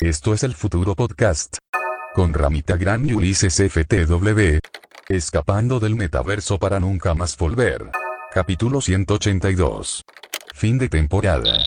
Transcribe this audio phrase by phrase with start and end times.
[0.00, 1.58] Esto es el futuro podcast.
[2.14, 4.58] Con Ramita Gran y Ulises FTW.
[5.08, 7.90] Escapando del metaverso para nunca más volver.
[8.32, 10.04] Capítulo 182.
[10.54, 11.64] Fin de temporada.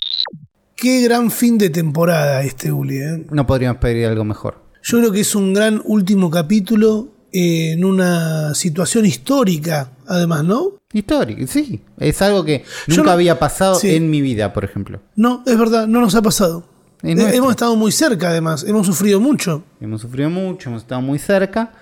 [0.76, 2.98] Qué gran fin de temporada este, Uli.
[2.98, 3.26] ¿eh?
[3.30, 4.64] No podríamos pedir algo mejor.
[4.82, 10.80] Yo creo que es un gran último capítulo eh, en una situación histórica, además, ¿no?
[10.92, 11.82] Histórico, sí.
[11.98, 13.96] Es algo que nunca no- había pasado sí.
[13.96, 15.02] en mi vida, por ejemplo.
[15.16, 16.73] No, es verdad, no nos ha pasado.
[17.04, 19.64] Es Eh, hemos estado muy cerca, además, hemos sufrido mucho.
[19.82, 21.74] Hemos sufrido mucho, hemos estado muy cerca,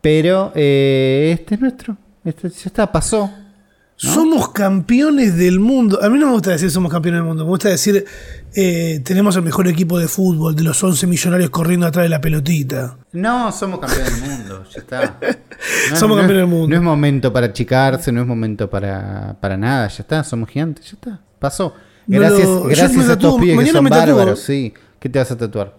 [0.00, 1.96] pero eh, este es nuestro.
[2.24, 3.28] Este ya está, pasó.
[3.96, 5.98] Somos campeones del mundo.
[6.00, 8.04] A mí no me gusta decir somos campeones del mundo, me gusta decir
[8.54, 12.20] eh, tenemos el mejor equipo de fútbol, de los 11 millonarios corriendo atrás de la
[12.20, 12.96] pelotita.
[13.10, 15.18] No, somos campeones del mundo, ya está.
[15.90, 16.68] No Somos no campeones del mundo.
[16.68, 20.84] No es momento para achicarse, no es momento para, para nada, ya está, somos gigantes,
[20.84, 21.74] ya está, pasó.
[22.08, 24.72] Gracias, lo- gracias a estos pibes que mañana son bárbaros, sí.
[24.98, 25.76] ¿Qué te vas a tatuar?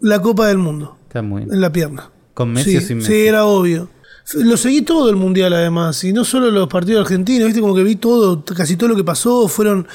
[0.00, 1.54] La Copa del Mundo, Está muy bien.
[1.54, 2.10] en la pierna.
[2.34, 3.12] ¿Con Messi sí, o sin Messi?
[3.12, 3.88] Sí, era obvio.
[4.34, 7.82] Lo seguí todo el mundial además, y no solo los partidos argentinos, viste como que
[7.82, 9.86] vi todo, casi todo lo que pasó, fueron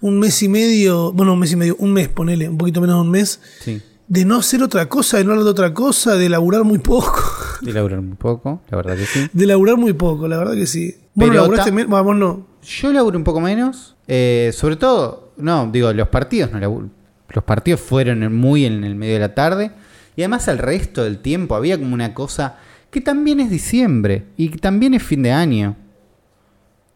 [0.00, 2.96] un mes y medio, bueno, un mes y medio, un mes, ponele, un poquito menos
[2.96, 3.80] de un mes, Sí.
[4.08, 7.20] de no hacer otra cosa, de no hablar de otra cosa, de laburar muy poco.
[7.62, 9.28] Y laburar un poco, la verdad que sí.
[9.32, 10.94] De laburar muy poco, la verdad que sí.
[11.14, 12.46] Bueno, laburaste vamos, no.
[12.66, 13.94] Yo laburo un poco menos.
[14.08, 16.88] eh, sobre todo, no, digo, los partidos no laburo.
[17.30, 19.72] Los partidos fueron muy en el medio de la tarde.
[20.14, 22.56] Y además el resto del tiempo había como una cosa
[22.90, 25.76] que también es diciembre y que también es fin de año.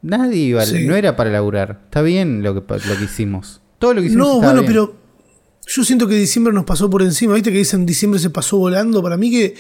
[0.03, 0.87] Nadie iba, Sí.
[0.87, 1.81] no era para laburar.
[1.85, 3.61] Está bien lo que, lo que hicimos.
[3.79, 4.67] Todo lo que hicimos No, bueno, bien.
[4.67, 4.97] pero
[5.67, 7.35] yo siento que diciembre nos pasó por encima.
[7.35, 9.03] ¿Viste que dicen diciembre se pasó volando?
[9.03, 9.55] Para mí que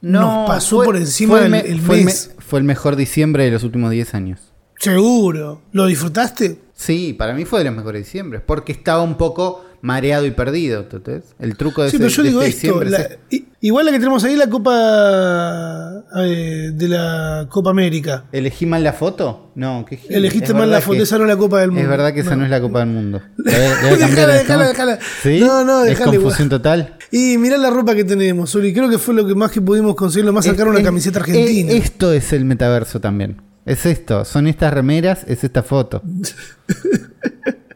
[0.00, 2.32] nos pasó fue- por encima fue el, me- el fue el mes.
[2.36, 4.51] me- fue el mejor diciembre de los últimos 10 años.
[4.82, 5.62] Seguro.
[5.70, 6.58] ¿Lo disfrutaste?
[6.74, 10.80] Sí, para mí fue de los mejores diciembres, porque estaba un poco mareado y perdido.
[10.80, 11.36] ¿entendés?
[11.38, 12.80] El truco de, Sí, ese, pero yo digo este esto.
[12.80, 12.90] diciembre
[13.30, 18.24] la- igual la que tenemos ahí, la Copa eh, de la Copa América.
[18.32, 19.52] ¿Elegí mal la foto?
[19.54, 20.00] No, qué.
[20.08, 21.82] Elegiste mal la foto, que- esa no es la Copa del Mundo.
[21.84, 23.22] Es verdad que esa no es la Copa del Mundo.
[23.36, 24.98] Dejala, dejala, dejala.
[25.22, 25.38] ¿Sí?
[25.38, 26.16] No, no, Es igual.
[26.16, 26.96] confusión total.
[27.12, 28.74] Y mirá la ropa que tenemos, Uri.
[28.74, 31.20] Creo que fue lo que más que pudimos conseguir, lo más sacar una Es- camiseta
[31.20, 31.70] es- argentina.
[31.72, 33.40] Esto es el metaverso también.
[33.64, 34.24] Es esto.
[34.24, 36.02] Son estas remeras, es esta foto.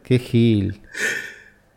[0.02, 0.82] qué gil.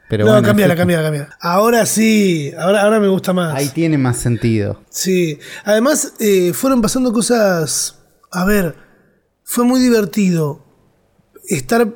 [0.09, 0.81] Pero no, bueno, cambiala, es esto.
[0.81, 1.37] cambiala, cambiala.
[1.39, 3.53] Ahora sí, ahora, ahora me gusta más.
[3.55, 4.81] Ahí tiene más sentido.
[4.89, 7.99] Sí, además eh, fueron pasando cosas,
[8.31, 8.75] a ver,
[9.43, 10.65] fue muy divertido
[11.47, 11.93] estar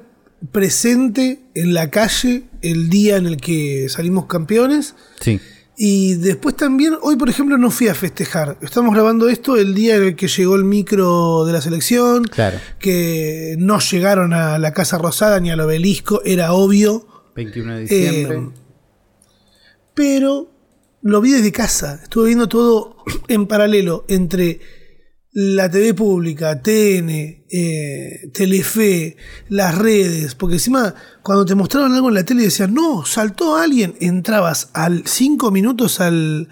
[0.51, 5.39] presente en la calle el día en el que salimos campeones Sí.
[5.77, 9.95] Y después también, hoy por ejemplo no fui a festejar, estamos grabando esto el día
[9.95, 12.59] en el que llegó el micro de la selección, Claro.
[12.79, 17.07] que no llegaron a la Casa Rosada ni al obelisco, era obvio.
[17.35, 18.37] 21 de diciembre.
[18.37, 18.49] Eh,
[19.93, 20.51] pero
[21.01, 21.99] lo vi desde casa.
[22.03, 22.97] Estuve viendo todo
[23.27, 24.59] en paralelo entre
[25.33, 27.09] la TV pública, TN,
[27.49, 29.17] eh, Telefe,
[29.49, 30.35] las redes.
[30.35, 35.03] Porque encima, cuando te mostraban algo en la tele decían, no, saltó alguien, entrabas al
[35.05, 36.49] 5 minutos al,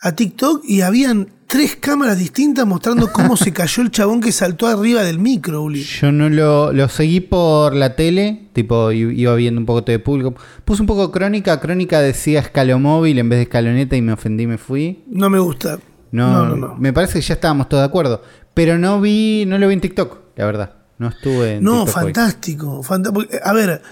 [0.00, 4.68] a TikTok y habían tres cámaras distintas mostrando cómo se cayó el chabón que saltó
[4.68, 5.82] arriba del micro, Uli.
[5.82, 10.34] Yo no lo, lo seguí por la tele, tipo iba viendo un poco de público.
[10.64, 14.58] Puse un poco crónica, crónica decía escalomóvil en vez de escaloneta y me ofendí, me
[14.58, 15.02] fui.
[15.08, 15.80] No me gusta.
[16.14, 16.74] No, no, no.
[16.76, 18.22] me parece que ya estábamos todos de acuerdo.
[18.54, 20.74] Pero no vi, no lo vi en TikTok, la verdad.
[20.98, 22.82] No estuve en No, TikTok fantástico.
[23.12, 23.82] porque, A ver,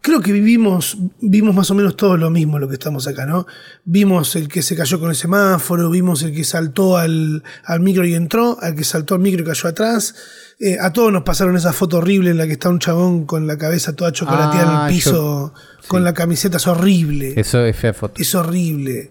[0.00, 3.46] creo que vivimos, vimos más o menos todos lo mismo lo que estamos acá, ¿no?
[3.84, 8.04] Vimos el que se cayó con el semáforo, vimos el que saltó al, al micro
[8.04, 10.14] y entró, al que saltó al micro y cayó atrás.
[10.58, 13.46] Eh, a todos nos pasaron esa foto horrible en la que está un chabón con
[13.46, 15.52] la cabeza toda chocolateada en Ah, el piso, yo-
[15.88, 17.34] con la camiseta, es horrible.
[17.36, 18.20] Eso es fea foto.
[18.20, 19.10] Es horrible.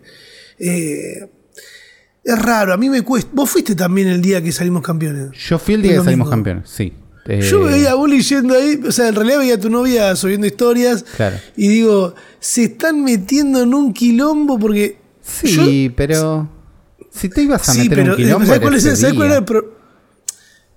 [0.59, 1.29] Eh,
[2.25, 3.29] es raro, a mí me cuesta.
[3.33, 5.29] Vos fuiste también el día que salimos campeones.
[5.47, 6.91] Yo fui el día El que salimos campeones, sí.
[7.27, 10.15] Eh, Yo veía a Bully yendo ahí, o sea, en realidad veía a tu novia
[10.15, 11.03] subiendo historias.
[11.15, 11.37] Claro.
[11.55, 14.97] Y digo, se están metiendo en un quilombo porque.
[15.23, 16.49] Sí, yo- pero.
[17.11, 18.45] Si te ibas a sí, meter pero un quilombo.
[18.45, 19.73] ¿sabes cuál, es- sabes cuál era el pro-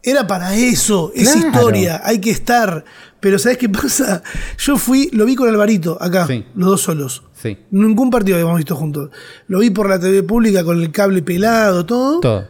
[0.02, 1.48] Era para eso, es Claro.
[1.48, 2.84] historia, hay que estar.
[3.20, 4.22] Pero ¿sabes qué pasa?
[4.58, 6.44] Yo fui, lo vi con Alvarito, acá, Sí.
[6.54, 7.22] los dos solos.
[7.34, 9.10] Sí, Ningún partido habíamos visto juntos.
[9.48, 12.20] Lo vi por la TV pública con el cable pelado, todo.
[12.20, 12.44] todo.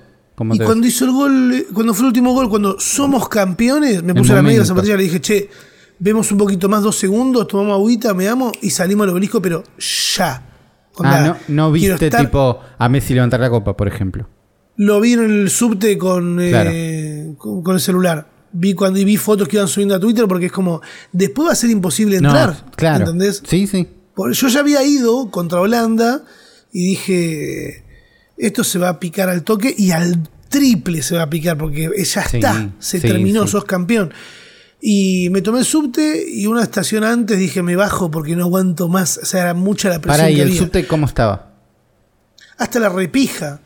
[0.52, 4.32] Y cuando hizo el gol, cuando fue el último gol, cuando somos campeones, me puse
[4.32, 5.50] la media de la zapatilla y le dije, che,
[5.98, 9.64] vemos un poquito más, dos segundos, tomamos agüita, me damos y salimos al obelisco, pero
[10.16, 10.44] ya.
[10.94, 14.28] Onda, Ah, no, viste estar- tipo a Messi levantar la copa, por ejemplo.
[14.76, 17.36] Lo vi en el subte con, eh, Claro.
[17.38, 18.28] con, con el celular.
[18.52, 20.80] Vi cuando vi fotos que iban subiendo a Twitter porque es como,
[21.12, 22.64] después va a ser imposible No, entrar.
[22.76, 23.04] claro.
[23.04, 23.42] ¿Entendés?
[23.46, 23.86] Sí, sí.
[24.32, 26.24] Yo ya había ido contra Holanda
[26.72, 27.84] y dije,
[28.36, 31.90] esto se va a picar al toque y al triple se va a picar porque
[32.04, 33.52] ya Sí, está, se sí, terminó, sí.
[33.52, 34.12] sos campeón.
[34.80, 38.88] Y me tomé el subte y una estación antes dije, me bajo porque no aguanto
[38.88, 39.18] más.
[39.22, 40.60] O sea, era mucha la presión Para, ¿y que el había.
[40.60, 41.52] subte cómo estaba?
[42.56, 43.60] Hasta la repija.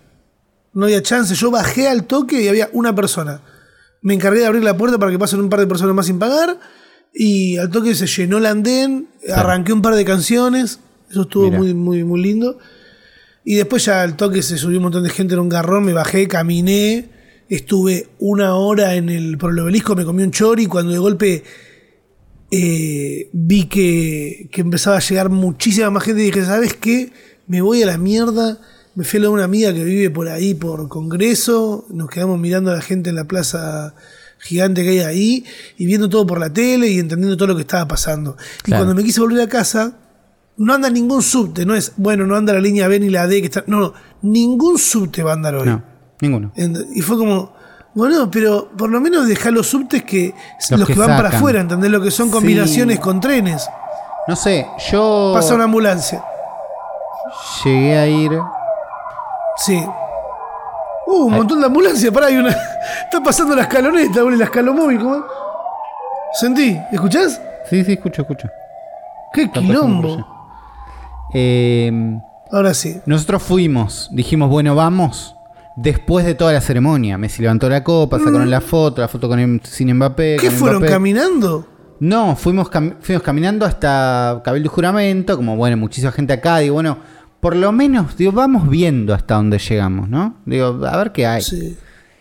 [0.74, 1.34] No había chance.
[1.34, 3.40] Yo bajé al toque y había una persona.
[4.02, 6.18] Me encargué de abrir la puerta para que pasen un par de personas más sin
[6.18, 6.58] pagar.
[7.14, 9.08] Y al toque se llenó el andén.
[9.32, 10.80] Arranqué un par de canciones.
[11.10, 11.58] Eso estuvo Mira.
[11.58, 12.58] muy, muy, muy lindo.
[13.44, 15.84] Y después ya al toque se subió un montón de gente en un garrón.
[15.84, 17.10] Me bajé, caminé.
[17.48, 19.94] Estuve una hora en el, por el obelisco.
[19.94, 20.66] Me comí un chori.
[20.66, 21.44] Cuando de golpe
[22.50, 27.12] eh, vi que, que empezaba a llegar muchísima más gente y dije, ¿sabes qué?
[27.46, 28.58] Me voy a la mierda.
[28.94, 31.86] Me fui a una amiga que vive por ahí, por Congreso.
[31.88, 33.94] Nos quedamos mirando a la gente en la plaza
[34.38, 35.44] gigante que hay ahí
[35.78, 38.36] y viendo todo por la tele y entendiendo todo lo que estaba pasando.
[38.66, 39.92] Y cuando me quise volver a casa,
[40.58, 41.64] no anda ningún subte.
[41.64, 43.40] No es, bueno, no anda la línea B ni la D.
[43.40, 43.94] que está No, no.
[44.22, 45.66] Ningún subte va a andar hoy.
[45.68, 45.82] No,
[46.20, 46.52] ninguno.
[46.94, 47.54] Y fue como,
[47.94, 50.34] bueno, pero por lo menos dejar los subtes que
[50.70, 51.90] los, Los que, que van para afuera, ¿entendés?
[51.90, 52.32] Lo que son Sí.
[52.32, 53.66] combinaciones con trenes.
[54.28, 56.22] No sé, yo Pasa una ambulancia.
[57.64, 58.32] llegué a ir.
[59.56, 59.84] Sí.
[61.06, 62.12] Uh, un montón de ambulancias.
[62.12, 62.50] Pará, hay una.
[63.04, 64.98] Está pasando la escaloneta, la escalomóvil.
[64.98, 65.24] ¿cómo?
[66.32, 67.40] Sentí, ¿escuchás?
[67.68, 68.48] Sí, sí, escucho, escucho.
[69.32, 70.26] Qué Está quilombo.
[71.34, 71.90] Eh,
[72.50, 73.00] Ahora sí.
[73.06, 75.36] nosotros fuimos, dijimos, bueno, vamos.
[75.74, 79.38] Después de toda la ceremonia, Messi levantó la copa, sacaron la foto, la foto con
[79.38, 80.36] el, sin Mbappé.
[80.36, 80.40] Mm.
[80.42, 80.92] ¿Qué fueron Mbappé.
[80.92, 81.66] caminando?
[82.00, 86.74] No, fuimos, cam- fuimos caminando hasta Cabildo y Juramento, como bueno, muchísima gente acá, digo,
[86.74, 86.98] bueno,
[87.42, 90.36] por lo menos, digo, vamos viendo hasta dónde llegamos, ¿no?
[90.46, 91.42] Digo, a ver qué hay.
[91.42, 91.76] Sí.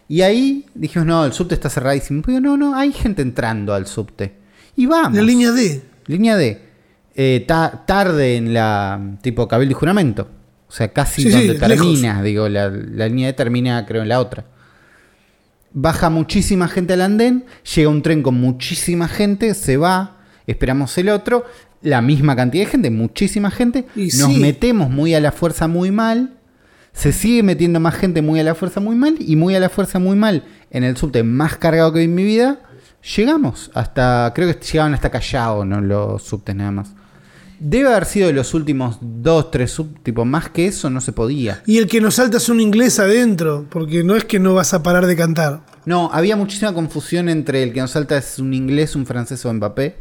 [0.07, 2.23] Y ahí dijimos, no, el subte está cerradísimo.
[2.25, 4.33] Digo, no, no, hay gente entrando al subte.
[4.75, 5.13] Y vamos.
[5.15, 5.83] La línea D.
[6.07, 6.59] Línea D.
[7.13, 10.27] Eh, ta- tarde en la tipo Cabildo y Juramento.
[10.68, 11.67] O sea, casi Sí, sí, donde lejos.
[11.85, 12.24] termina.
[12.24, 14.45] Digo, la, la línea D termina, creo, en la otra.
[15.71, 17.45] Baja muchísima gente al andén.
[17.75, 19.53] Llega un tren con muchísima gente.
[19.53, 20.17] Se va.
[20.47, 21.45] Esperamos el otro.
[21.81, 23.85] La misma cantidad de gente, muchísima gente.
[23.95, 24.39] Y Nos sí.
[24.39, 26.35] metemos muy a la fuerza muy mal.
[26.93, 29.15] Se sigue metiendo más gente muy a la fuerza muy mal.
[29.19, 30.43] Y muy a la fuerza muy mal.
[30.69, 32.59] En el subte más cargado que vi en mi vida.
[33.15, 34.31] Llegamos hasta.
[34.35, 36.93] Creo que llegaban hasta Callao, no los subtes nada más.
[37.63, 41.11] Debe haber sido de los últimos dos, tres sub, tipo, más que eso no se
[41.11, 41.61] podía.
[41.67, 44.73] Y el que nos salta es un inglés adentro, porque no es que no vas
[44.73, 45.61] a parar de cantar.
[45.85, 49.53] No, había muchísima confusión entre el que nos salta es un inglés, un francés o
[49.53, 49.95] Mbappé.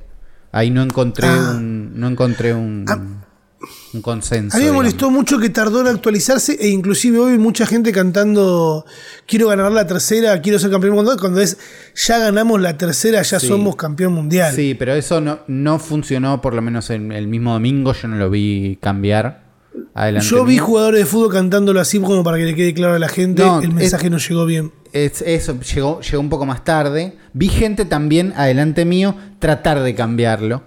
[0.52, 1.54] Ahí no encontré Ah.
[1.56, 2.98] un, no encontré un, Ah.
[3.92, 4.56] un consenso.
[4.56, 4.84] A mí me digamos.
[4.84, 8.84] molestó mucho que tardó en actualizarse e inclusive hoy mucha gente cantando
[9.26, 11.56] quiero ganar la tercera, quiero ser campeón mundial, cuando es
[11.94, 13.46] ya ganamos la tercera, ya Sí.
[13.48, 14.54] somos campeón mundial.
[14.54, 18.16] Sí, pero eso no, no funcionó, por lo menos en el mismo domingo, yo no
[18.16, 19.48] lo vi cambiar.
[19.94, 20.64] Adelante Yo vi mío.
[20.64, 23.60] jugadores de fútbol cantándolo así como para que le quede claro a la gente, No,
[23.60, 24.72] el mensaje no llegó bien.
[24.92, 27.16] Es- eso llegó, llegó un poco más tarde.
[27.32, 30.62] Vi gente también adelante mío tratar de cambiarlo.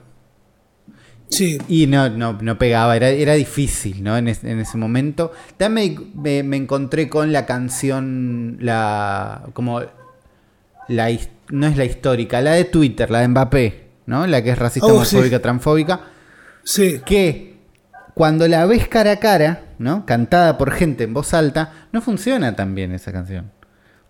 [1.30, 1.58] Sí.
[1.68, 4.16] Y no, no, no pegaba, era, era difícil, ¿no?
[4.18, 5.31] En, es- en ese momento.
[5.58, 9.44] También me, me- me encontré con la canción, la.
[9.54, 9.81] como.
[10.90, 11.10] La,
[11.50, 14.28] no es la histórica, la de Twitter, la de Mbappé, ¿no?
[14.28, 15.42] La que es racista, Oh, homofóbica, sí.
[15.42, 16.00] transfóbica.
[16.66, 17.00] Sí.
[17.06, 17.56] Que
[18.14, 20.06] cuando la ves cara a cara, ¿no?
[20.06, 23.50] Cantada por gente en voz alta, no funciona tan bien esa canción.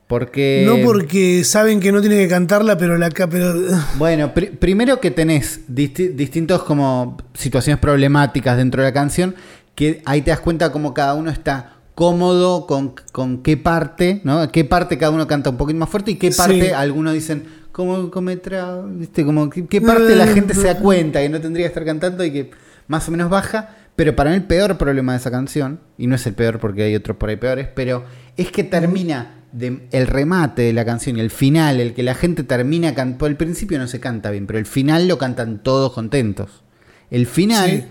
[0.07, 0.63] Porque.
[0.65, 3.53] No porque saben que no tienen que cantarla, pero la pero
[3.97, 9.35] Bueno, pri- primero que tenés disti- distintos como situaciones problemáticas dentro de la canción,
[9.75, 14.51] que ahí te das cuenta como cada uno está cómodo con, con qué parte, ¿no?
[14.51, 16.71] Qué parte cada uno canta un poquito más fuerte y qué parte Sí.
[16.71, 19.23] algunos dicen, como cometra, ¿viste?
[19.23, 22.23] Como qué, qué parte la gente se da cuenta que no tendría que estar cantando
[22.25, 22.51] y que
[22.87, 23.77] más o menos baja.
[23.95, 26.81] Pero para mí el peor problema de esa canción, y no es el peor porque
[26.83, 28.03] hay otros por ahí peores, pero
[28.37, 32.15] es que termina de- el remate de la canción y el final, el que la
[32.15, 33.19] gente termina cantando.
[33.19, 36.63] Por el principio no se canta bien, pero el final lo cantan todos contentos.
[37.11, 37.83] El final Sí.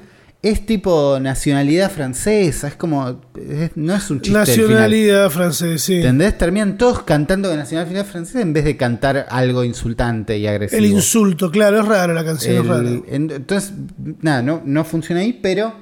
[0.42, 3.20] es tipo nacionalidad francesa, es como.
[3.36, 4.36] es- no es un chiste.
[4.38, 5.94] nacionalidad francesa, sí.
[5.94, 6.36] ¿Entendés?
[6.36, 10.78] Terminan todos cantando de nacionalidad francesa en vez de cantar algo insultante y agresivo.
[10.80, 13.72] El insulto, claro, es raro la canción, es El- en- entonces,
[14.20, 15.72] nada, no, no funciona ahí, pero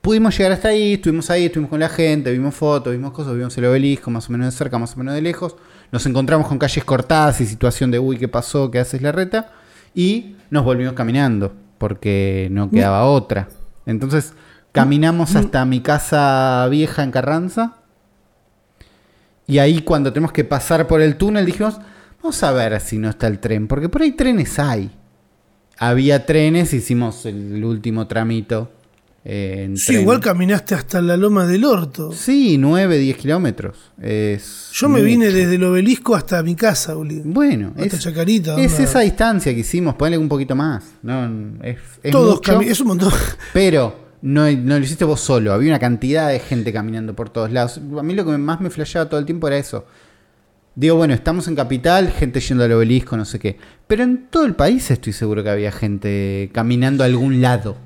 [0.00, 3.56] pudimos llegar hasta ahí, estuvimos ahí, estuvimos con la gente, vimos fotos, vimos cosas, vimos
[3.58, 5.56] el obelisco más o menos de cerca, más o menos de lejos.
[5.90, 8.70] Nos encontramos con calles cortadas y situación de, uy, ¿qué pasó?
[8.70, 9.52] ¿Qué haces la reta?
[9.94, 13.48] Y nos volvimos caminando, porque no quedaba otra.
[13.86, 14.34] Entonces,
[14.72, 17.76] caminamos hasta mi casa vieja en Carranza.
[19.46, 21.78] Y ahí cuando tenemos que pasar por el túnel dijimos,
[22.22, 24.90] vamos a ver si no está el tren, porque por ahí trenes hay
[25.78, 28.72] había trenes, hicimos el último tramito
[29.30, 30.00] eh, Sí, tren.
[30.00, 32.12] igual caminaste hasta la loma del orto.
[32.12, 33.76] Sí, 9, 10 kilómetros.
[34.00, 35.04] Es Yo me mucho.
[35.04, 37.22] vine desde el obelisco hasta mi casa, boludo.
[37.26, 38.58] Bueno, Hasta es, Chacarita.
[38.58, 38.84] es onda.
[38.84, 40.82] esa distancia que hicimos, ponle un poquito más.
[41.02, 41.26] No,
[41.62, 43.12] es, es Todos mucho, Es un montón.
[43.52, 45.52] pero no, no lo hiciste vos solo.
[45.52, 47.78] Había una cantidad de gente caminando por todos lados.
[47.98, 49.84] A mí lo que más me flasheaba todo el tiempo era eso.
[50.74, 53.58] Digo, bueno, estamos en capital, gente yendo al obelisco, no sé qué.
[53.88, 57.76] Pero en todo el país estoy seguro que había gente caminando a algún lado.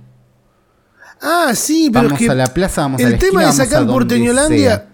[1.22, 3.50] Ah, sí, pero Vamos es que a la plaza, vamos a el la tema esquina,
[3.50, 4.88] es vamos acá a en donde Porteñolandia.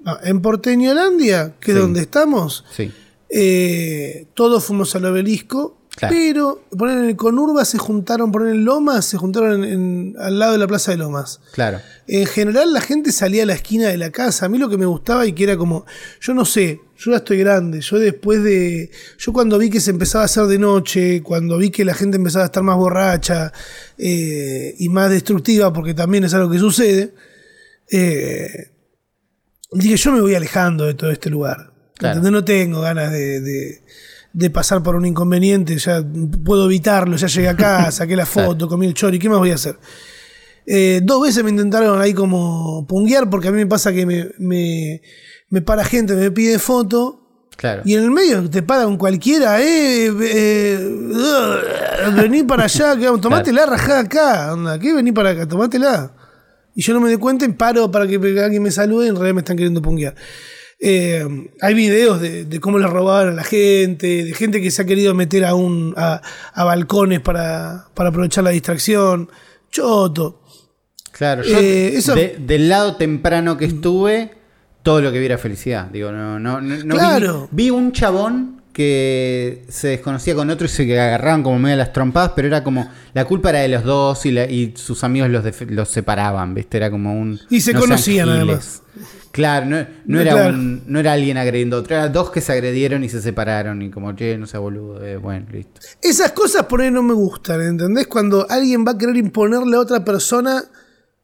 [0.00, 1.80] No, en Porteñolandia, que es Sí.
[1.82, 2.92] donde estamos, Sí,
[3.30, 5.77] eh, todos fuimos al obelisco.
[5.98, 6.14] Claro.
[6.16, 10.38] Pero poner en el Conurba se juntaron, poner en Lomas, se juntaron en- en- al
[10.38, 11.40] lado de la Plaza de Lomas.
[11.52, 11.80] claro.
[12.10, 14.46] En general la gente salía a la esquina de la casa.
[14.46, 15.84] A mí lo que me gustaba y que era como,
[16.22, 17.80] yo no sé, yo ya estoy grande.
[17.82, 21.68] Yo después de, yo cuando vi que se empezaba a hacer de noche, cuando vi
[21.70, 23.52] que la gente empezaba a estar más borracha
[23.98, 27.12] eh, y más destructiva, porque también es algo que sucede,
[27.90, 28.70] eh,
[29.72, 31.72] dije yo me voy alejando de todo este lugar.
[31.96, 32.22] Claro.
[32.30, 33.82] No tengo ganas de, de-
[34.32, 36.04] de pasar por un inconveniente, ya
[36.44, 39.54] puedo evitarlo, ya llegué acá, saqué la foto, comí el chori, ¿qué más voy a
[39.54, 39.76] hacer?
[40.66, 44.28] Eh, dos veces me intentaron ahí como punguear porque a mí me pasa que me,
[44.38, 45.00] me,
[45.48, 47.24] me para gente, me pide foto
[47.56, 47.82] Claro.
[47.84, 53.66] y en el medio te para un cualquiera, eh, eh, uh, vení para allá, tomátela,
[53.66, 55.48] rajá acá, onda, ¿qué vení para acá?
[55.48, 56.12] Tomátela.
[56.76, 59.34] Y yo no me doy cuenta y paro para que alguien me salude en realidad
[59.34, 60.14] me están queriendo punguear.
[60.80, 61.26] Eh,
[61.60, 64.84] hay videos de, de cómo le robaban a la gente, de gente que se ha
[64.84, 66.22] querido meter a, un, a,
[66.54, 69.28] a balcones para, para aprovechar la distracción.
[69.70, 70.40] Choto.
[71.12, 74.32] Claro, yo Eh, eso- de- del lado temprano que estuve,
[74.84, 75.86] todo lo que vi era felicidad.
[75.86, 77.48] Digo, no, no, no, no vi- Claro.
[77.50, 81.92] vi, un chabón que se desconocía con otro y se agarraban como medio a las
[81.92, 85.28] trompadas, pero era como la culpa era de los dos y, la- y sus amigos
[85.30, 86.76] los, los separaban, ¿viste?
[86.76, 87.40] Era como un.
[87.50, 88.82] Y se conocían, además.
[89.32, 90.54] Claro, no, no No, era claro.
[90.54, 93.82] un- no era alguien agrediendo a otro, eran dos que se agredieron y se separaron
[93.82, 95.80] y como, che, no sea boludo, eh, bueno, listo.
[96.00, 98.06] Esas cosas por ahí no me gustan, ¿entendés?
[98.06, 100.62] Cuando alguien va a querer imponerle a otra persona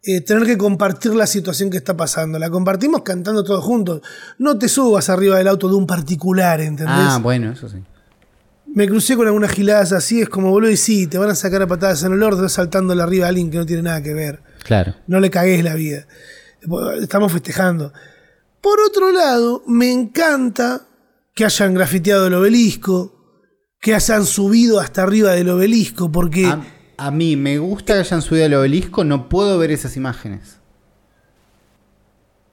[0.06, 2.38] eh, tener que compartir la situación que está pasando.
[2.38, 4.02] La compartimos cantando todos juntos.
[4.38, 6.94] No te subas arriba del auto de un particular, ¿entendés?
[6.96, 7.78] Ah, bueno, eso sí.
[8.66, 11.62] Me crucé con algunas giladas así, es como boludo y sí, te van a sacar
[11.62, 14.42] a patadas en el orto, saltándole arriba a alguien que no tiene nada que ver.
[14.64, 14.94] Claro.
[15.06, 16.06] No le cagues la vida.
[17.00, 17.92] Estamos festejando.
[18.60, 20.82] Por otro lado, me encanta
[21.34, 23.14] que hayan grafiteado el obelisco,
[23.80, 26.46] que hayan subido hasta arriba del obelisco, porque...
[26.46, 30.58] A, a mí me gusta que hayan subido al obelisco, no puedo ver esas imágenes.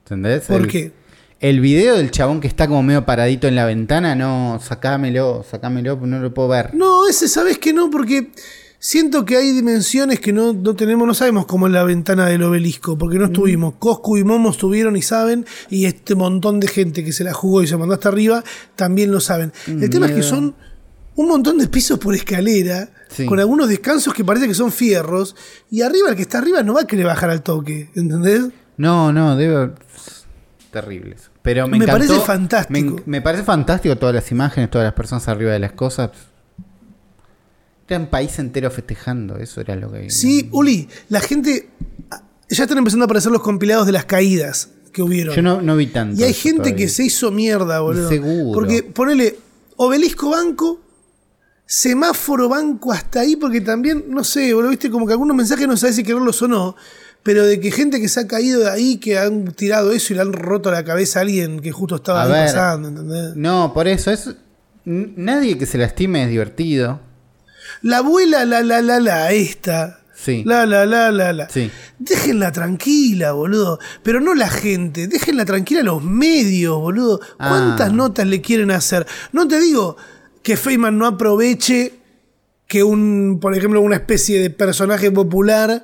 [0.05, 0.43] ¿Entendés?
[0.43, 0.91] ¿Por el, qué?
[1.39, 5.95] El video del chabón que está como medio paradito en la ventana, no, sacámelo, sacámelo,
[5.95, 6.75] no lo puedo ver.
[6.75, 8.31] No, ese sabes que no, porque
[8.77, 12.43] siento que hay dimensiones que no, no tenemos, no sabemos cómo es la ventana del
[12.43, 13.75] obelisco, porque no estuvimos.
[13.79, 17.62] Coscu y Momo estuvieron y saben, y este montón de gente que se la jugó
[17.63, 18.43] y se mandó hasta arriba
[18.75, 19.53] también lo saben.
[19.67, 20.55] El tema es que son
[21.15, 23.25] un montón de pisos por escalera, Sí.
[23.25, 25.36] con algunos descansos que parece que son fierros,
[25.70, 28.44] y arriba el que está arriba no va a querer bajar al toque, ¿entendés?
[28.77, 29.72] No, no, debe.
[30.72, 31.30] Terrible eso.
[31.41, 32.96] Pero me, Me encantó- parece fantástico.
[32.96, 36.12] Me, me parece fantástico todas las imágenes, todas las personas arriba de las cosas.
[37.88, 40.10] Era un país entero festejando, eso era lo que.
[40.10, 41.70] Sí, Uli, la gente...
[42.50, 45.34] Ya están empezando a aparecer los compilados de las caídas que hubieron.
[45.36, 46.20] Yo no, no vi tanto.
[46.20, 46.75] Y hay gente todavía.
[46.77, 48.08] que se hizo mierda, boludo.
[48.10, 48.53] Seguro.
[48.53, 49.38] Porque ponele
[49.77, 50.80] obelisco banco,
[51.75, 55.78] semáforo banco hasta ahí, porque también, no sé, boludo, viste, como que algunos mensajes no
[55.78, 56.75] sabes si quererlos o no,
[57.24, 60.18] pero de que gente que se ha caído de ahí, que han tirado eso y
[60.18, 62.46] le han roto la cabeza a alguien que justo estaba A ahí ver.
[62.48, 63.36] pasando, ¿entendés?
[63.38, 64.36] No, por eso es.
[64.84, 67.00] Nadie que se lastime es divertido.
[67.84, 70.00] La abuela, la, la, la, la, esta.
[70.13, 70.44] Sí.
[70.46, 71.48] La, la, la, la, la.
[71.50, 71.72] Sí.
[72.00, 73.80] Déjenla tranquila, boludo.
[74.04, 75.08] Pero no la gente.
[75.08, 77.22] Déjenla tranquila los medios, boludo.
[77.38, 77.94] ¿Cuántas Ah.
[77.94, 79.06] notas le quieren hacer?
[79.32, 79.96] No te digo
[80.43, 81.93] que Feynman no aproveche
[82.67, 85.83] que un, por ejemplo, una especie de personaje popular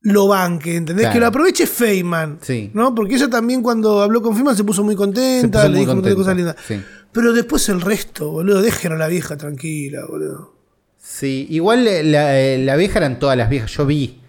[0.00, 1.04] lo banque, ¿entendés?
[1.04, 1.12] Claro.
[1.14, 2.38] Que lo aproveche Feynman.
[2.42, 2.70] Sí.
[2.74, 2.94] ¿No?
[2.94, 6.16] Porque ella también cuando habló con Feynman se puso muy contenta, puso le muy dijo
[6.16, 6.56] cosas lindas.
[6.66, 6.80] sí.
[7.12, 10.54] Pero después el resto, boludo, déjenlo a la vieja tranquila, boludo.
[10.98, 13.70] Sí, igual la, la vieja eran todas las viejas.
[13.72, 14.20] Yo vi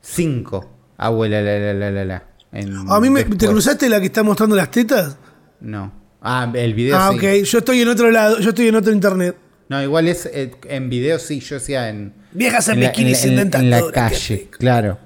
[0.00, 0.70] cinco.
[0.96, 2.28] Abuela, la, la, la, la, la.
[2.52, 5.18] en- A mí me, ¿te cruzaste la que está mostrando las tetas?
[5.60, 5.92] No.
[6.28, 7.18] Ah, el video Ah, sí.
[7.18, 7.44] ok.
[7.44, 9.36] Yo estoy en otro lado, yo estoy en otro internet.
[9.68, 12.12] No, igual es eh, en video sí, yo decía en.
[12.32, 14.98] Viejas en en bikini en la- en- en la calle, claro.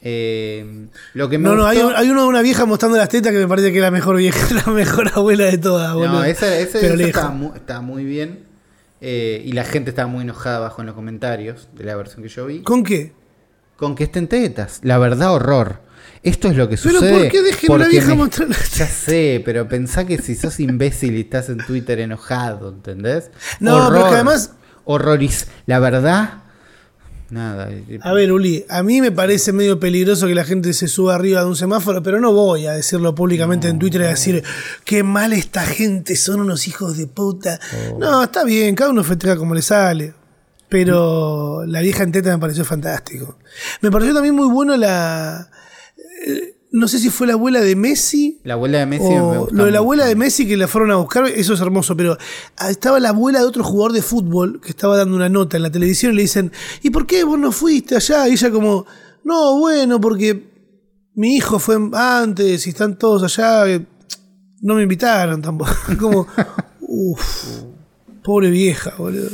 [0.00, 3.32] Eh, lo que me No, no, hay, hay uno de una vieja mostrando las tetas
[3.32, 6.12] que me parece que es la mejor vieja, la mejor abuela de todas, boludo.
[6.20, 7.08] No, esa, esa- Pero esa lejos.
[7.22, 8.40] estaba, mu- estaba muy bien.
[9.00, 12.28] eh, y la gente estaba muy enojada abajo en los comentarios de la versión que
[12.28, 12.62] yo vi.
[12.62, 13.12] ¿Con qué?
[13.76, 14.80] con que estén tetas.
[14.82, 15.80] La verdad, horror.
[16.22, 17.18] Esto es lo que Pero sucede.
[17.20, 20.58] ¿por qué dejen a porque vieja me- mostrar Ya sé, pero pensá que si sos
[20.60, 23.30] imbécil y estás en Twitter enojado, ¿entendés?
[23.60, 24.52] No, pero que además-
[24.84, 25.46] Horroriz.
[25.66, 26.42] La verdad.
[27.30, 27.68] Nada.
[28.00, 31.40] A ver, Uli, a mí me parece medio peligroso que la gente se suba arriba
[31.42, 34.42] de un semáforo, pero no voy a decirlo públicamente en Twitter y a decir
[34.86, 37.60] qué mal esta gente, son unos hijos de puta.
[37.92, 37.98] Oh.
[37.98, 40.14] No, está bien, cada uno festeja como le sale.
[40.70, 43.38] Pero la vieja en teta me pareció fantástico.
[43.82, 45.50] Me pareció también muy bueno la.
[46.26, 48.40] Eh, No sé si fue la abuela de Messi.
[48.44, 50.68] La abuela de Messi me O gusta lo de la abuela de Messi que la
[50.68, 52.18] fueron a buscar, eso es hermoso, pero
[52.58, 55.62] ah, estaba la abuela de otro jugador de fútbol que estaba dando una nota en
[55.62, 58.28] la televisión y le dicen, ¿y por qué vos no fuiste allá?
[58.28, 58.84] Y ella como,
[59.24, 60.50] no, bueno, porque
[61.14, 63.86] mi hijo fue antes y están todos allá, eh,
[64.60, 65.72] no me invitaron tampoco.
[65.98, 66.26] como,
[66.80, 67.62] uff,
[68.22, 69.30] pobre vieja, boludo.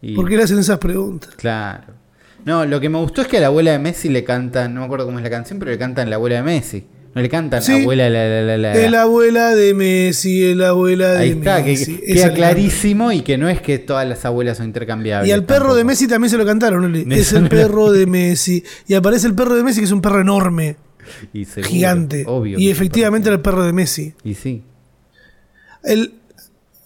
[0.00, 1.34] Y- ¿Por qué le hacen esas preguntas?
[1.34, 1.97] Claro.
[2.48, 4.80] No, lo que me gustó es que a la abuela de Messi le cantan, no
[4.80, 6.82] me acuerdo cómo es la canción, pero le cantan la abuela de Messi.
[7.14, 7.72] No le cantan Sí.
[7.82, 8.72] abuela la la la la.
[8.74, 11.98] Es la abuela de Messi, es la abuela de Ahí está, que Messi.
[11.98, 15.28] que queda clarísimo y que no es que todas las abuelas son intercambiables.
[15.28, 15.84] Y al perro de.
[15.84, 16.94] Messi también se lo cantaron.
[16.94, 18.64] Eso Es el no perro de Messi.
[18.86, 20.76] Y aparece el perro de Messi, que es un perro enorme,
[21.34, 22.24] Y seguro, gigante.
[22.26, 22.58] Obvio.
[22.58, 24.14] y efectivamente era el perro de Messi.
[24.24, 24.62] Y sí.
[25.84, 26.14] El,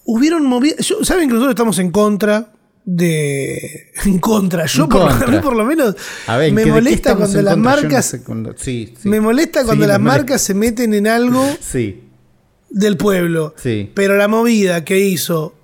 [0.03, 0.85] hubieron movidas.
[1.03, 2.51] Saben que nosotros estamos en contra
[2.85, 3.91] de.
[4.05, 4.65] En contra.
[4.65, 5.27] Yo, En por, contra.
[5.27, 5.95] mí por lo menos,
[6.27, 7.71] A ver, me ¿que de qué molesta cuando las contra?
[7.75, 8.05] Yo no marcas.
[8.05, 9.09] sé cuándo- Sí, sí.
[9.09, 11.45] Me molesta cuando las marcas se meten en algo
[12.69, 13.53] del pueblo.
[13.93, 15.55] Pero la movida que hizo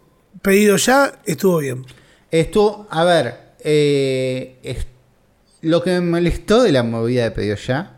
[0.42, 1.86] pedido ya estuvo bien.
[2.32, 4.88] Esto, a ver, eh, es-
[5.62, 7.98] lo que me molestó de la movida de pedido ya,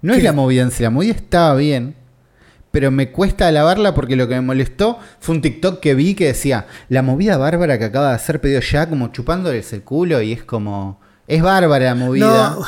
[0.00, 1.94] no es la movida en sí, la movida estaba bien,
[2.76, 6.26] pero me cuesta alabarla porque lo que me molestó fue un TikTok que vi que
[6.26, 10.34] decía, la movida bárbara que acaba de hacer pedido ya, como chupándoles el culo y
[10.34, 12.66] es como, es bárbara la movida, No.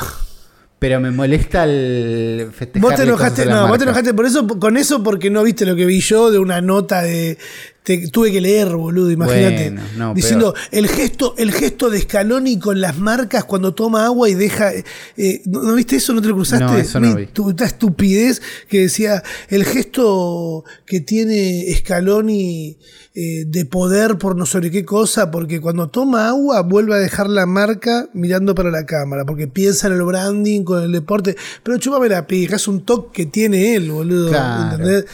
[0.79, 2.89] pero me molesta el festejar.
[2.89, 5.75] Vos te enojaste, no, vos te enojaste por eso, con eso porque no viste lo
[5.75, 7.37] que vi yo de una nota de.
[7.83, 9.71] Te- tuve que leer, boludo, imagínate.
[9.71, 14.29] Bueno, no, diciendo el gesto, el gesto de Scaloni con las marcas cuando toma agua
[14.29, 14.71] y deja.
[15.17, 16.13] eh, ¿no, no viste eso?
[16.13, 16.65] ¿No te lo cruzaste?
[16.65, 17.25] No, eso no vi.
[17.27, 22.77] tu- esta estupidez que decía el gesto que tiene Scaloni
[23.15, 27.27] eh, de poder por no sé qué cosa, porque cuando toma agua vuelve a dejar
[27.27, 31.35] la marca mirando para la cámara, porque piensa en el branding, con el deporte.
[31.63, 34.29] Pero chúpame la pija, es un toque que tiene él, boludo.
[34.29, 34.75] Claro.
[34.75, 35.05] ¿entendés?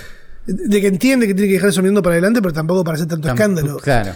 [0.47, 3.07] De que entiende que tiene que dejar eso mirando para adelante, pero tampoco para hacer
[3.07, 3.77] tanto escándalo.
[3.77, 4.13] Claro.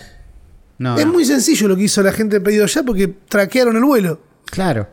[0.77, 1.11] No, Es no.
[1.13, 4.21] muy sencillo lo que hizo la gente de pedido ya porque traquearon el vuelo.
[4.45, 4.87] Claro.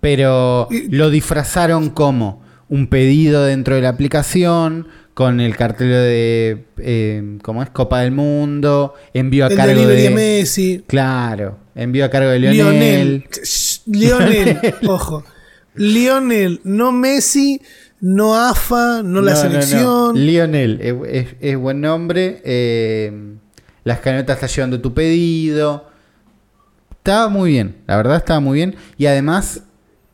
[0.00, 6.64] Pero Y- lo disfrazaron como un pedido dentro de la aplicación, con el cartel de,
[6.78, 7.70] eh, ¿cómo es?
[7.70, 10.10] Copa del Mundo, envío a El cargo de de...
[10.10, 10.84] Messi.
[10.86, 12.62] Claro, envío a cargo de Lionel.
[12.64, 13.24] Lionel.
[13.86, 15.24] Lionel, ojo.
[15.74, 17.60] Lionel, no Messi,
[18.00, 20.16] no AFA, no, la no, selección.
[20.26, 20.94] Lionel, es,
[21.26, 22.40] es- es buen nombre.
[22.44, 23.34] eh,
[23.84, 25.86] las canetas está llevando tu pedido.
[26.90, 28.76] Estaba muy bien, la verdad estaba muy bien.
[28.98, 29.62] Y además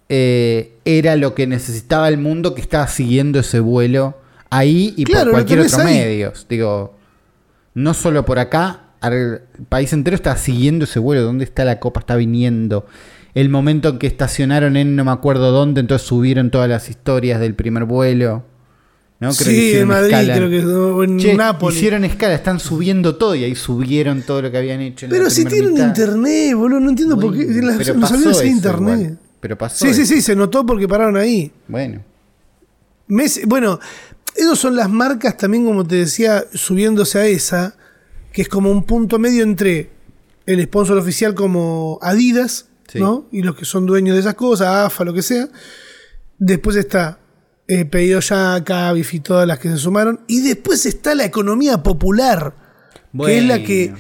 [0.09, 4.17] eh, era lo que necesitaba el mundo que estaba siguiendo ese vuelo
[4.51, 5.87] ahí y Claro, por cualquier otro ahí.
[5.87, 6.33] medio.
[6.49, 6.95] Digo,
[7.75, 11.23] no solo por acá, el país entero está siguiendo ese vuelo.
[11.23, 12.01] ¿Dónde está la copa?
[12.01, 12.87] Está viniendo.
[13.35, 17.41] El momento en que estacionaron en no me acuerdo dónde, entonces subieron todas las historias
[17.41, 18.45] del primer vuelo.
[19.21, 19.31] ¿no?
[19.33, 20.35] Creo que sí, en hicieron Madrid, escala.
[20.37, 21.77] creo que en Che, Nápoles.
[21.77, 25.07] hicieron escala, están subiendo todo y ahí subieron todo lo que habían hecho.
[25.07, 25.87] en la Pero si tienen mitad.
[25.89, 27.43] internet, boludo, no entiendo por qué.
[27.43, 28.99] En las- pero olvidó sin internet.
[29.01, 29.19] igual.
[29.41, 29.85] Pero pasó.
[29.87, 31.51] Sí, sí, sí, se notó porque pararon ahí.
[31.69, 32.03] Bueno,
[33.09, 33.79] Messi- bueno,
[34.35, 37.77] esas son las marcas también, como te decía, subiéndose a esa,
[38.33, 39.91] que es como un punto medio entre
[40.47, 43.01] el sponsor oficial como Adidas, Sí.
[43.01, 43.27] ¿no?
[43.33, 45.49] Y los que son dueños de esas cosas, AFA, lo que sea.
[46.39, 47.19] Después está
[47.67, 50.21] eh, Pedido Ya, Cabif y todas las que se sumaron.
[50.27, 52.55] Y después está la economía popular,
[53.25, 53.95] que es la que.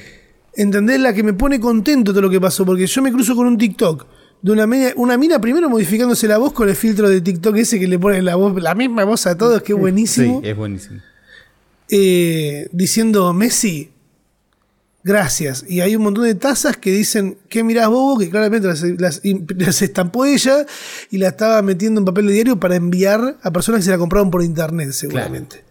[0.56, 1.00] ¿entendés?
[1.00, 3.58] La que me pone contento todo lo que pasó, porque yo me cruzo con un
[3.58, 4.06] TikTok.
[4.42, 7.80] De una, media- una mina primero modificándose la voz con el filtro de TikTok ese
[7.80, 10.42] que le pone la voz, la misma voz a todos, que buenísimo.
[10.42, 11.00] sí, es buenísimo.
[11.88, 13.90] Eh, diciendo Messi,
[15.04, 15.64] gracias.
[15.68, 18.18] Y hay un montón de tazas que dicen, ¿qué mirás bobo?
[18.18, 19.20] Que claramente las, las-
[19.56, 20.66] las estampó ella
[21.10, 23.98] y la estaba metiendo en papel de diario para enviar a personas que se la
[23.98, 25.62] compraron por internet, seguramente.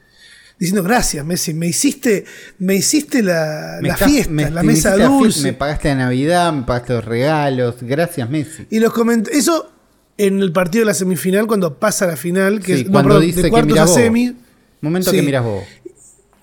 [0.59, 2.25] Diciendo, gracias, Messi, me hiciste,
[2.59, 5.41] me hiciste la, Me la estás- fiesta, me- la me mesa la fie- dulce.
[5.41, 7.75] Me pagaste la Navidad, me pagaste los regalos.
[7.81, 8.67] Gracias, Messi.
[8.69, 9.71] Y los coment eso
[10.15, 12.91] en el partido de la semifinal, cuando pasa a la final, que Sí, es no,
[12.93, 14.35] cuando perdón, dice de que cuartos mirás a semi.
[14.79, 15.15] Momento Sí.
[15.17, 15.63] que miras vos.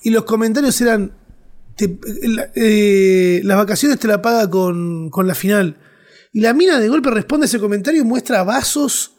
[0.03, 1.13] Y los comentarios eran,
[1.89, 5.77] te- la- eh, las vacaciones te la paga con, con la final.
[6.33, 9.13] Y la mina de golpe responde a ese comentario y muestra vasos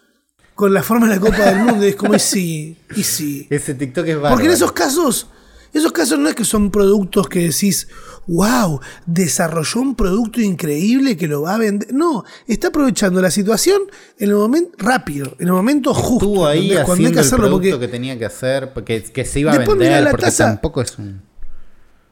[0.56, 1.86] con la forma de la Copa del Mundo.
[1.86, 3.48] Y es como, y sí, y sí.
[3.50, 4.36] Ese TikTok es bárbaro.
[4.36, 5.28] Porque en esos casos,
[5.74, 7.88] esos casos no es que son productos que decís,
[8.28, 11.94] wow, desarrolló un producto increíble que lo va a vender.
[11.94, 13.82] No, está aprovechando la situación
[14.20, 16.26] en el momento rápido, en el momento justo.
[16.26, 16.84] Estuvo ahí ¿entendés?
[16.90, 19.52] haciendo hay que hacerlo el producto porque que tenía que hacer, porque, que se iba
[19.52, 20.46] a vender, porque taza.
[20.46, 21.30] tampoco es un...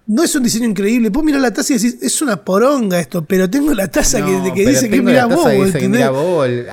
[0.09, 1.09] no es un diseño increíble.
[1.09, 4.31] Vos mirás la taza y decís, es una poronga esto, pero tengo la taza que,
[4.31, 5.45] No, dice que mira vos,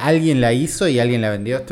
[0.01, 1.63] alguien la hizo y alguien la vendió.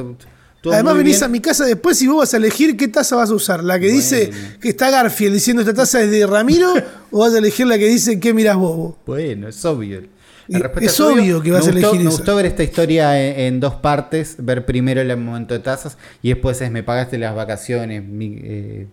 [0.72, 1.24] Además venís bien.
[1.24, 3.62] a mi casa después y vos vas a elegir qué taza vas a usar.
[3.64, 6.72] La que dice que está Garfield diciendo esta taza es de Ramiro
[7.10, 8.96] o vas a elegir la que dice que miras bobo.
[9.06, 10.02] Bueno, es obvio.
[10.80, 12.16] Es obvio que vas me a gustó- elegir Me esa.
[12.18, 16.28] gustó ver esta historia en, en dos partes, ver primero el momento de tazas y
[16.28, 18.04] después es me pagaste las vacaciones.
[18.04, 18.86] mi- eh,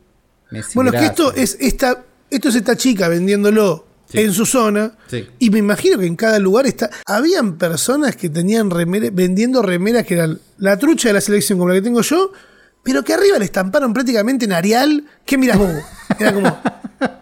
[0.51, 4.19] Messi, Bueno, es que esto es esta, esto es esta chica vendiéndolo Sí.
[4.19, 4.97] en su zona.
[5.07, 5.25] Sí.
[5.39, 6.89] Y me imagino que en cada lugar está.
[7.05, 11.69] Habían personas que tenían remeras, vendiendo remeras que eran la trucha de la selección como
[11.69, 12.33] la que tengo yo,
[12.83, 15.05] pero que arriba le estamparon prácticamente en Arial.
[15.25, 15.69] ¿Qué miras vos?
[16.19, 16.61] Era como.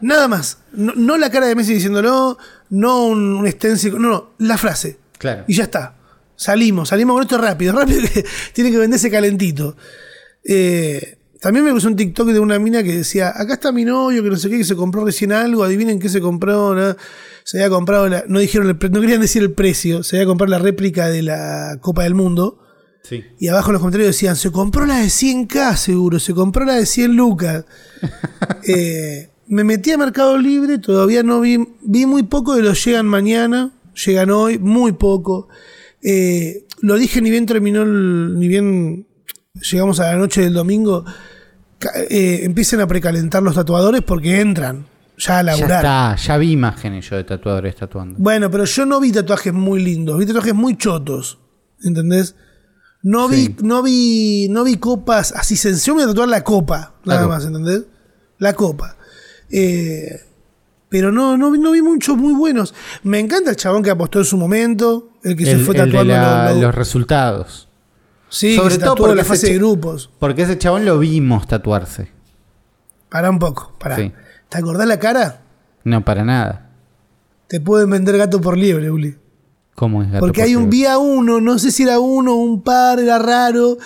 [0.02, 0.58] nada más.
[0.72, 2.40] No, no la cara de Messi diciéndolo,
[2.72, 4.98] no un, un stencil, no, no, la frase.
[5.20, 5.44] Claro.
[5.48, 5.96] Y ya está.
[6.36, 9.76] Salimos, salimos con esto rápido, rápido que tiene que venderse calentito.
[10.44, 14.22] Eh, también me puso un TikTok de una mina que decía, acá está mi novio,
[14.24, 16.96] que no sé qué, que se compró recién algo, adivinen qué se compró, ¿no?
[17.44, 20.28] Se había comprado, la- no dijeron, el pre- no querían decir el precio, se había
[20.28, 22.60] comprado la réplica de la Copa del Mundo.
[23.04, 23.24] Sí.
[23.40, 26.76] Y abajo en los comentarios decían, se compró la de 100k seguro, se compró la
[26.76, 27.66] de 100 lucas.
[28.68, 33.08] Eh, me metí a Mercado Libre, todavía no vi, vi muy poco de los llegan
[33.08, 33.72] mañana,
[34.06, 35.48] llegan hoy, muy poco.
[36.04, 39.08] Eh, lo dije ni bien terminó, el- ni bien
[39.72, 41.06] llegamos a la noche del domingo,
[42.10, 44.86] eh, empiecen a precalentar los tatuadores porque entran
[45.18, 45.78] ya a Ya laburar.
[45.84, 48.16] está, ya vi imágenes yo de tatuadores tatuando.
[48.18, 51.40] Bueno, pero yo no vi tatuajes muy lindos, vi tatuajes muy chotos,
[51.84, 52.36] ¿entendés?
[53.02, 53.56] No Sí.
[53.58, 57.14] vi, no vi, no vi copas así sencillo, me voy a tatuar la copa, La
[57.16, 57.36] nada copa.
[57.36, 57.84] más, ¿entendés?
[58.40, 58.98] La copa.
[59.50, 60.20] Eh,
[60.90, 62.74] pero no, no, vi- no vi muchos muy buenos.
[63.04, 65.86] Me encanta el chabón que apostó en su momento, el que se fue el de
[65.88, 67.69] tatuando la- lo- lo- los resultados.
[68.30, 70.10] Sí, sobre se todo porque la fase de grupos.
[70.20, 72.10] Porque ese chabón lo vimos tatuarse.
[73.10, 73.96] Pará un poco, pará.
[73.98, 74.12] Sí.
[74.50, 75.42] ¿Te acordás la cara?
[75.84, 76.70] No, para nada.
[77.48, 79.16] Te pueden vender gato por liebre, Uli.
[79.76, 82.38] ¿Cómo es gato Porque por hay un vía uno, no sé si era uno o
[82.38, 83.78] un par, era raro.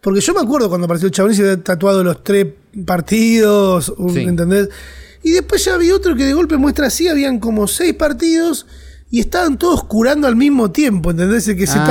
[0.00, 2.46] Porque yo me acuerdo cuando apareció el chabón y se había tatuado los tres
[2.84, 4.20] partidos, Sí.
[4.20, 4.68] ¿entendés?
[5.22, 8.66] Y después ya vi otro que de golpe muestra así, habían como seis partidos
[9.10, 11.46] y estaban todos curando al mismo tiempo, ¿entendés?
[11.48, 11.84] El que se Ah.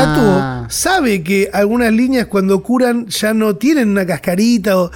[0.66, 4.92] tatuó sabe que algunas líneas cuando curan ya no tienen una cascarita o...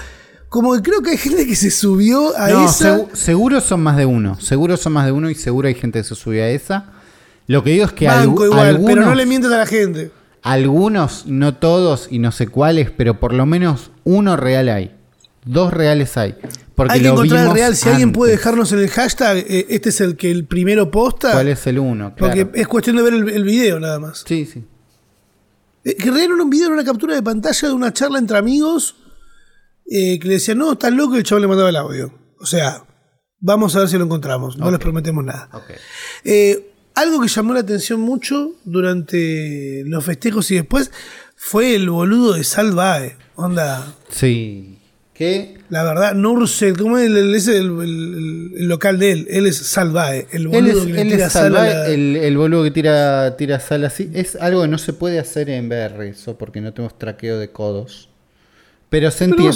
[0.49, 2.97] Como que creo que hay gente que se subió a No, esa...
[2.97, 4.39] segu- seguro son más de uno.
[4.41, 6.86] Seguro son más de uno y seguro hay gente que se subió a esa.
[7.45, 10.12] Lo que digo es que Banco igual, algunos, pero no le mientas a la gente.
[10.41, 14.91] algunos, no todos y no sé cuáles, pero por lo menos uno real hay.
[15.49, 16.35] Dos reales hay.
[16.75, 17.75] Porque Hay que encontrar el real.
[17.75, 21.31] Si alguien puede dejarnos en el hashtag, eh, este es el que el primero posta.
[21.31, 22.13] ¿Cuál es el uno?
[22.15, 22.35] Claro.
[22.35, 24.23] Porque es cuestión de ver el, el video nada más.
[24.27, 24.63] Sí, sí.
[25.83, 28.38] Eh, que no era un video, era una captura de pantalla de una charla entre
[28.38, 28.95] amigos
[29.89, 32.13] eh, que le decían, no, estás loco y el chaval le mandaba el audio.
[32.39, 32.83] O sea,
[33.39, 34.55] vamos a ver si lo encontramos.
[34.55, 35.49] No les prometemos nada.
[35.53, 35.71] Ok.
[36.25, 40.91] Eh, algo que llamó la atención mucho durante los festejos y después
[41.35, 43.17] fue el boludo de Salvae.
[43.35, 44.75] Onda, Sí.
[45.69, 49.27] La verdad, Nursel, ¿cómo es el, el- ese el, el- el local de él?
[49.29, 52.63] Él es Salvae, el boludo Él es, que él tira es sal la- el, boludo
[52.63, 54.10] que tira, tira sal así.
[54.13, 57.51] Es algo que no se puede hacer en VR, eso, porque no tenemos traqueo de
[57.51, 58.10] codos.
[58.89, 59.53] Pero se entiende.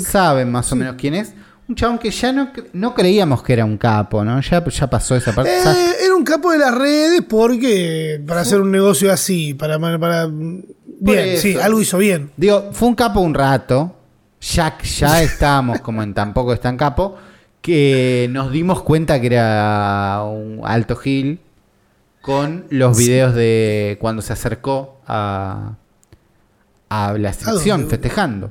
[0.00, 1.32] Saben más o menos quién es.
[1.68, 4.40] Un chabón que ya no, no creíamos que era un capo, ¿no?
[4.40, 5.50] Ya, ya pasó esa parte.
[5.50, 10.28] Eh, era un capo de las redes porque para hacer un negocio así, para, para
[10.30, 12.30] bien, sí, algo hizo bien.
[12.36, 13.95] Digo, fue un capo un rato.
[14.54, 17.16] Ya, ya estábamos como en tampoco es tan capo.
[17.60, 21.40] Que nos dimos cuenta que era un alto gil.
[22.20, 25.76] Con los videos de cuando se acercó a,
[26.88, 28.50] a la sección festejando.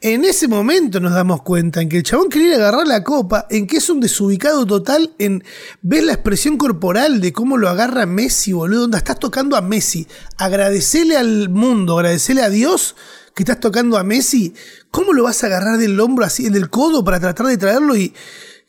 [0.00, 3.66] En ese momento nos damos cuenta en que el chabón quería agarrar la copa, en
[3.66, 5.42] que es un desubicado total, en
[5.82, 10.06] ves la expresión corporal de cómo lo agarra Messi, boludo, onda, estás tocando a Messi.
[10.36, 12.94] Agradecele al mundo, agradecele a Dios
[13.34, 14.54] que estás tocando a Messi.
[14.90, 18.10] ¿Cómo lo vas a agarrar del hombro así, del codo para tratar de traerlo y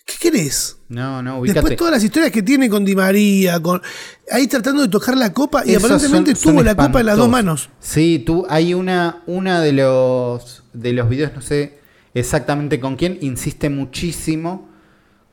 [0.06, 0.78] ¿qué querés?
[0.90, 1.60] No, no, ubícate.
[1.62, 3.82] Después todas las historias que tiene con Di María, con
[4.30, 7.06] ahí tratando de tocar la copa y Esos aparentemente son- son tuvo la copa en
[7.06, 7.70] las dos manos.
[7.80, 11.80] Sí, tú, hay una, una de los de los videos, no sé
[12.14, 14.70] exactamente con quién, insiste muchísimo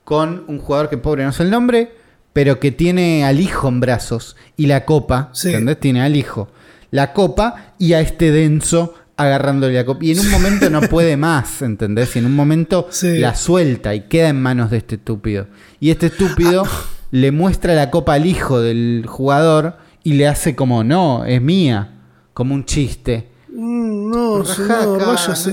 [0.05, 1.93] con un jugador que pobre no sé el nombre,
[2.33, 5.49] pero que tiene al hijo en brazos y la copa, Sí.
[5.49, 5.81] ¿entendés?
[5.81, 6.49] Tiene al hijo,
[6.91, 10.05] la copa y a este denso agarrándole la copa.
[10.05, 12.17] Y en un momento no puede más, ¿entendés?
[12.17, 13.19] Y en un momento Sí.
[13.19, 15.49] la suelta y queda en manos de este estúpido.
[15.81, 16.71] Y este estúpido Ah.
[17.11, 21.99] le muestra la copa al hijo del jugador y le hace como, no, es mía,
[22.33, 23.29] como un chiste.
[23.53, 25.45] Mm, no, Rajá señor, acá, no cagamos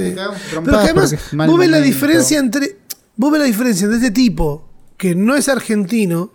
[0.52, 1.16] Pero que además,
[1.48, 2.78] vos ves la diferencia entre.
[3.18, 6.32] Vos ves la diferencia entre este tipo, que no es argentino,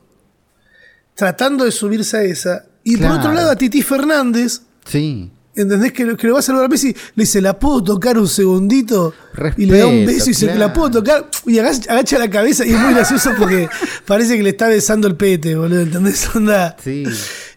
[1.15, 3.15] tratando de subirse a esa, y Claro.
[3.15, 5.31] por otro lado a Titi Fernández, Sí.
[5.61, 5.93] ¿Entendés?
[5.93, 8.29] Que, lo- que lo va a saludar a Messi, le dice, ¿la puedo tocar un
[8.29, 9.15] segundito?
[9.57, 10.59] y le da un beso y dice, claro.
[10.61, 11.29] ¿la puedo tocar?
[11.47, 13.69] Y agacha, agacha la cabeza y es muy gracioso porque
[14.07, 16.29] parece que le está besando el pete, boludo, ¿entendés?
[16.35, 16.77] Onda.
[16.83, 17.05] Sí.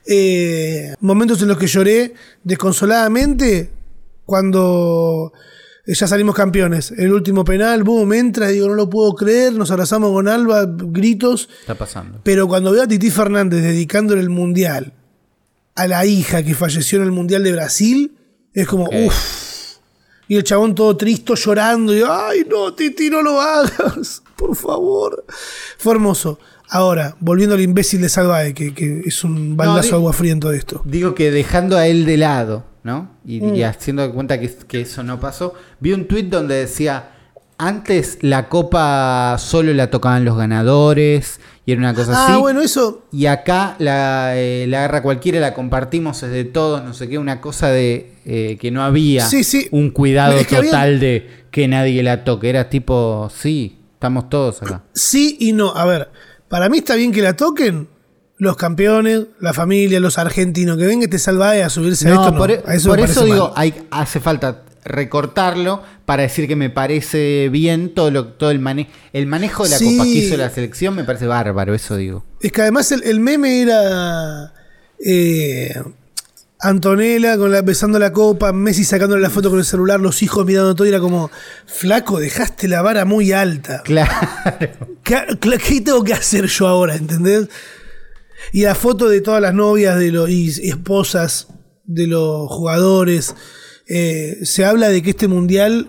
[0.05, 2.13] Eh, momentos en los que lloré
[2.43, 3.71] desconsoladamente
[4.25, 5.31] cuando
[5.85, 6.91] ya salimos campeones.
[6.97, 11.49] El último penal, boom, entra digo, no lo puedo creer, nos abrazamos con Alba, gritos.
[11.61, 12.19] Está pasando.
[12.23, 14.93] Pero cuando veo a Titi Fernández dedicándole el mundial
[15.75, 18.15] a la hija que falleció en el mundial de Brasil,
[18.53, 19.43] es como, uff.
[20.27, 21.93] Y el chabón todo triste, llorando.
[21.95, 25.25] Y, ay, no, Titi, no lo hagas, por favor.
[25.77, 26.39] Fue hermoso.
[26.69, 30.39] Ahora, volviendo al imbécil de Salvae, que, que es un baldazo de agua fría en
[30.39, 30.81] todo esto.
[30.85, 33.11] Digo que dejando a él de lado, ¿no?
[33.25, 33.55] Y, Mm.
[33.55, 35.53] y haciendo cuenta que, que eso no pasó.
[35.79, 37.12] Vi un tuit donde decía,
[37.57, 42.41] antes la copa solo la tocaban los ganadores y era una cosa Ah, así.
[42.41, 43.03] bueno, eso.
[43.11, 47.17] Y acá la, eh, la agarra cualquiera, la compartimos, es de todos, no sé qué,
[47.17, 49.67] una cosa de eh, que no había Sí, sí.
[49.71, 52.49] un cuidado Es que había- total de que nadie la toque.
[52.49, 54.83] Era tipo, sí, estamos todos acá.
[54.93, 55.73] Sí y no.
[55.75, 56.09] A ver,
[56.49, 57.87] para mí está bien que la toquen
[58.37, 60.77] los campeones, la familia, los argentinos.
[60.77, 62.31] Que venga este Salvae a subirse a esto.
[62.31, 62.37] no.
[62.37, 66.69] por, e- A eso por eso digo, hay, hace falta recortarlo para decir que me
[66.69, 69.97] parece bien todo lo todo el, mane el manejo de la Sí.
[69.97, 72.25] copa que hizo la selección me parece bárbaro, eso digo.
[72.41, 74.53] Es que además el, el meme era.
[75.05, 75.73] eh,
[76.59, 80.45] Antonella con la, besando la copa, Messi sacándole la foto con el celular, los hijos
[80.45, 81.29] mirando todo y era como,
[81.65, 83.81] flaco, dejaste la vara muy alta.
[83.83, 84.13] Claro.
[85.03, 85.17] ¿Qué,
[85.81, 86.95] tengo que hacer yo ahora?
[86.95, 87.49] ¿Entendés?
[88.53, 91.47] Y la foto de todas las novias de los, y esposas
[91.83, 93.35] de los jugadores.
[93.87, 95.87] Eh, se habla de que este mundial,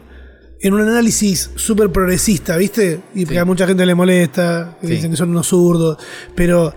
[0.61, 3.01] en un análisis súper progresista, ¿viste?
[3.15, 4.93] Y que a mucha gente le molesta, que Sí.
[4.95, 5.99] dicen que son unos zurdos.
[6.35, 6.75] Pero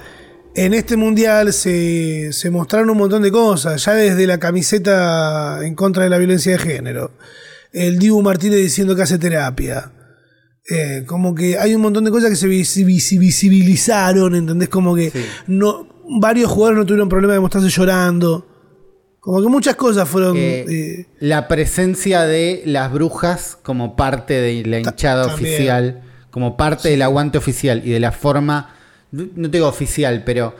[0.55, 5.75] en este mundial se, se mostraron un montón de cosas, ya desde la camiseta en
[5.75, 7.11] contra de la violencia de género.
[7.71, 9.91] El Dibu Martínez diciendo que hace terapia.
[10.69, 14.67] Eh, como que hay un montón de cosas que se visi- visi- visibilizaron, ¿entendés?
[14.67, 15.19] Como que Sí.
[15.47, 15.87] no,
[16.19, 18.45] varios jugadores no tuvieron problema de mostrarse llorando.
[19.27, 20.37] Como que muchas cosas fueron.
[20.37, 25.53] Eh, eh, la presencia de las brujas como parte de la hinchada también.
[25.53, 28.73] oficial, como parte del aguante oficial y de la forma,
[29.11, 30.55] no te digo oficial, pero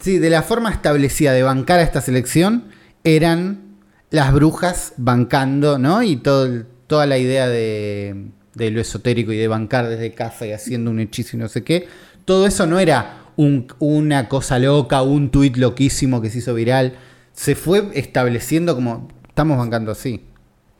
[0.00, 2.64] sí, de la forma establecida de bancar a esta selección,
[3.04, 3.76] eran
[4.10, 6.02] las brujas bancando, ¿no?
[6.02, 10.50] Y todo, toda la idea de, de lo esotérico y de bancar desde casa y
[10.52, 11.86] haciendo un hechizo y no sé qué,
[12.24, 16.94] todo eso no era un- una cosa loca, un tuit loquísimo que se hizo viral,
[17.34, 20.24] se fue estableciendo como estamos bancando así.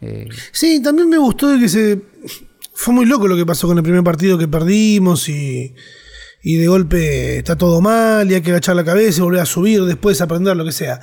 [0.00, 2.00] Eh, Sí, también me gustó de que se.
[2.72, 5.74] Fue muy loco lo que pasó con el primer partido que perdimos y.
[6.46, 9.46] Y de golpe está todo mal y hay que agachar la cabeza y volver a
[9.46, 11.00] subir, después aprender lo que sea.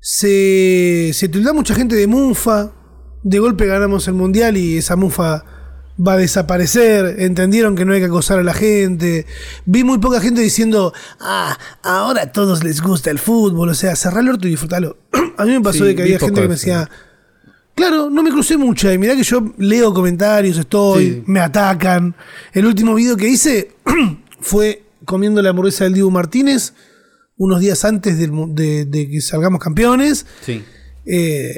[0.00, 2.72] Se, se tilda mucha gente de mufa.
[3.22, 5.44] De golpe ganamos el mundial y esa mufa
[6.04, 7.16] va a desaparecer.
[7.20, 9.26] Entendieron que no hay que acosar a la gente.
[9.64, 13.68] Vi muy poca gente diciendo, ah, ahora a todos les gusta el fútbol.
[13.70, 14.96] O sea, cerrar el orto y disfrutalo.
[15.36, 16.88] a mí me pasó Sí, de que había gente que me decía,
[17.74, 18.92] Claro, no me crucé mucha.
[18.92, 21.22] Y mirá que yo leo comentarios, estoy, Sí.
[21.26, 22.14] me atacan.
[22.54, 23.72] El último video que hice
[24.40, 26.72] fue comiendo la hamburguesa del Dibu Martínez
[27.36, 30.24] unos días antes de, de que salgamos campeones.
[30.40, 30.64] sí.
[31.04, 31.52] eh,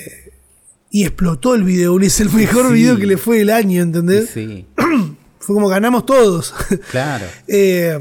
[0.90, 1.98] y explotó el video.
[2.00, 2.72] Es el mejor Sí.
[2.74, 4.30] video que le fue del año, ¿entendés?
[4.32, 4.66] Sí,
[5.38, 6.54] Fue como ganamos todos.
[6.90, 7.24] claro.
[7.46, 7.98] Eh,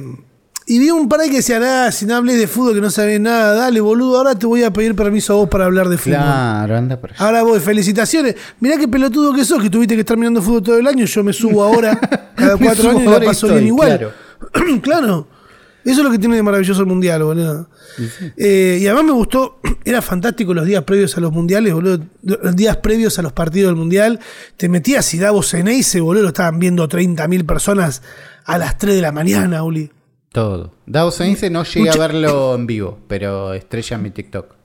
[0.70, 3.22] y vi un par que decían, ah, si no hables de fútbol, que no sabes
[3.22, 6.18] nada, dale, boludo, ahora te voy a pedir permiso a vos para hablar de fútbol.
[6.18, 7.24] Claro, anda por allá.
[7.24, 8.36] Ahora voy, felicitaciones.
[8.60, 11.06] Mirá qué pelotudo que sos, que tuviste que estar mirando fútbol todo el año.
[11.06, 11.98] Yo me subo ahora,
[12.36, 13.98] cada cuatro años y la paso bien igual.
[13.98, 14.12] claro.
[14.82, 15.28] Claro.
[15.90, 17.70] Eso es lo que tiene de maravilloso el mundial, boludo.
[18.36, 22.00] Eh, y además me gustó, era fantástico los días previos a los mundiales, boludo.
[22.24, 24.20] Los días previos a los partidos del mundial.
[24.58, 28.02] Te metías y Davos Ceneice, boludo, lo estaban viendo 30.000 personas
[28.46, 29.90] a las 3 de la mañana, Uli.
[30.34, 30.74] Todo.
[30.86, 34.57] Dawson dice no llegué Mucha- a verlo en vivo, pero estrella en mi TikTok.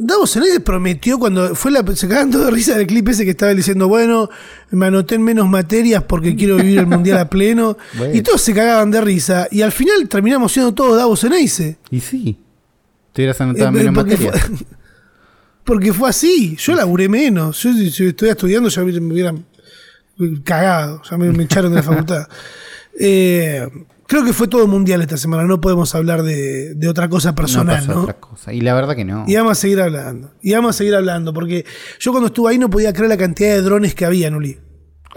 [0.00, 1.84] Davos Ceneice prometió cuando fue la.
[1.96, 4.30] Se cagaban todos de risa del clip ese que estaba diciendo, bueno,
[4.70, 7.76] me anoté en menos materias porque quiero vivir el mundial a pleno.
[7.98, 8.14] Bueno.
[8.14, 9.48] Y todos se cagaban de risa.
[9.50, 11.78] Y al final terminamos siendo todos Davos Ceneice.
[11.90, 12.38] Y sí.
[13.12, 14.32] Te hubieras anotado Eh, menos porque, materia.
[14.40, 14.56] fue,
[15.64, 16.54] porque fue así.
[16.60, 17.60] Yo laburé menos.
[17.60, 19.44] Yo si, estuviera estudiando ya me hubieran
[20.44, 21.02] cagado.
[21.10, 22.28] Ya me, me echaron de la facultad.
[23.00, 23.66] Eh,
[24.08, 25.44] creo que fue todo mundial esta semana.
[25.44, 28.02] No podemos hablar de, de otra cosa personal, ¿no?
[28.02, 28.52] otra cosa.
[28.52, 29.24] Y la verdad que no.
[29.28, 30.32] Y vamos a seguir hablando.
[30.42, 31.32] Y vamos a seguir hablando.
[31.32, 31.64] Porque
[32.00, 34.58] yo cuando estuve ahí no podía creer la cantidad de drones que había, Nuli.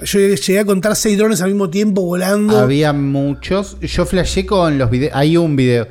[0.03, 2.59] Yo llegué a contar seis drones al mismo tiempo volando.
[2.59, 3.79] Había muchos.
[3.81, 5.13] Yo flashé con los videos.
[5.15, 5.87] Hay un video.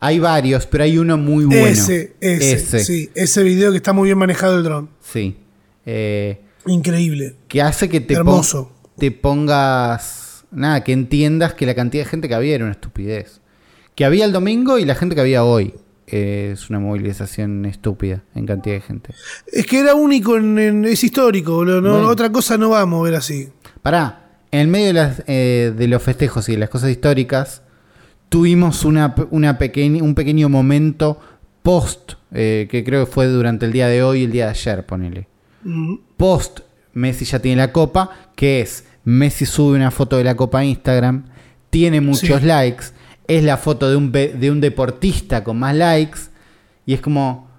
[0.00, 1.66] Hay varios, pero hay uno muy bueno.
[1.66, 2.84] ese, ese, Ese.
[2.84, 4.90] Sí, ese video que está muy bien manejado el dron.
[5.00, 5.36] Sí.
[5.86, 7.36] Eh, Increíble.
[7.46, 8.72] que hace que te, pon- Hermoso.
[8.98, 10.31] te pongas.
[10.52, 13.40] Nada, que entiendas que la cantidad de gente que había era una estupidez.
[13.94, 15.74] Que había el domingo y la gente que había hoy.
[16.06, 19.14] eh, es una movilización estúpida en cantidad de gente.
[19.50, 21.80] Es que era único, en, en- es histórico, boludo.
[21.80, 22.08] No, Bueno.
[22.08, 23.48] Otra cosa no va a mover así.
[23.80, 27.62] Pará, en el medio de, las, eh, de los festejos y de las cosas históricas,
[28.28, 31.18] tuvimos una, pe- una pequeña, un pequeño momento
[31.62, 34.50] post, eh, que creo que fue durante el día de hoy y el día de
[34.50, 35.28] ayer, ponele.
[35.64, 35.94] Mm.
[36.16, 36.60] Post,
[36.94, 40.64] Messi ya tiene la copa, que es, Messi sube una foto de la copa a
[40.64, 41.24] Instagram,
[41.70, 42.46] tiene muchos Sí.
[42.46, 42.86] likes,
[43.26, 46.18] es la foto de un, de un deportista con más likes,
[46.86, 47.50] y es como...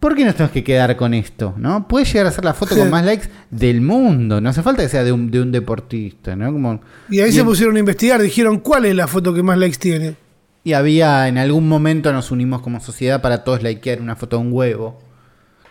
[0.00, 1.54] ¿Por qué nos tenemos que quedar con esto?
[1.56, 1.88] ¿no?
[1.88, 4.40] Puede llegar a ser la foto con más likes del mundo.
[4.40, 6.36] No hace falta que sea de un, de un deportista.
[6.36, 6.52] ¿no?
[6.52, 6.80] Como,
[7.10, 9.76] Y ahí y se pusieron a investigar, dijeron cuál es la foto que más likes
[9.78, 10.14] tiene.
[10.62, 14.42] y había en algún momento nos unimos como sociedad para todos likear una foto de
[14.42, 15.00] un huevo.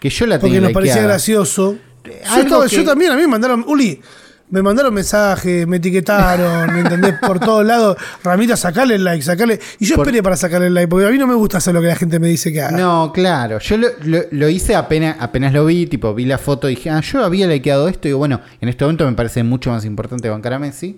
[0.01, 1.77] Que yo la Porque tenía nos parecía gracioso.
[2.03, 4.01] Yo, Algo estaba- que- yo también, a mí me mandaron, Uli,
[4.49, 7.15] me mandaron mensajes, me etiquetaron, ¿me entendés?
[7.19, 7.97] Por todos lados.
[8.23, 9.59] Ramita, sacale el like, sacale.
[9.79, 11.73] Y yo Por- esperé para sacarle el like, porque a mí no me gusta hacer
[11.73, 12.77] lo que la gente me dice que haga.
[12.77, 13.59] No, claro.
[13.59, 16.89] Yo lo, lo- lo hice apenas, apenas lo vi, tipo, vi la foto y dije,
[16.89, 18.07] ah, yo había likeado esto.
[18.07, 20.97] Y digo, bueno, en este momento me parece mucho más importante bancar a Messi.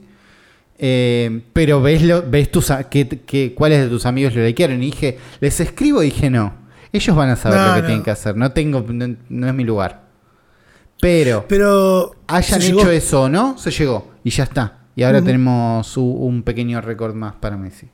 [0.77, 4.81] Eh, pero ves, lo, ves tus, qué- qué- cuáles de tus amigos lo likearon.
[4.81, 6.53] Y dije, les escribo y dije, no.
[6.91, 7.85] Ellos van a saber No, lo que no.
[7.88, 8.35] tienen que hacer.
[8.35, 10.09] No tengo, no, no es mi lugar.
[11.01, 12.15] Pero, Pero.
[12.27, 12.89] hayan hecho llegó.
[12.91, 14.12] eso o no, se llegó.
[14.23, 14.79] Y ya está.
[14.95, 17.88] Y ahora tenemos un pequeño récord más para Messi.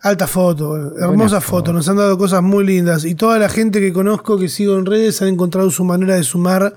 [0.00, 1.58] Alta foto, hermosa foto.
[1.58, 1.72] foto.
[1.74, 3.04] Nos han dado cosas muy lindas.
[3.04, 6.22] Y toda la gente que conozco, que sigo en redes, han encontrado su manera de
[6.24, 6.74] sumar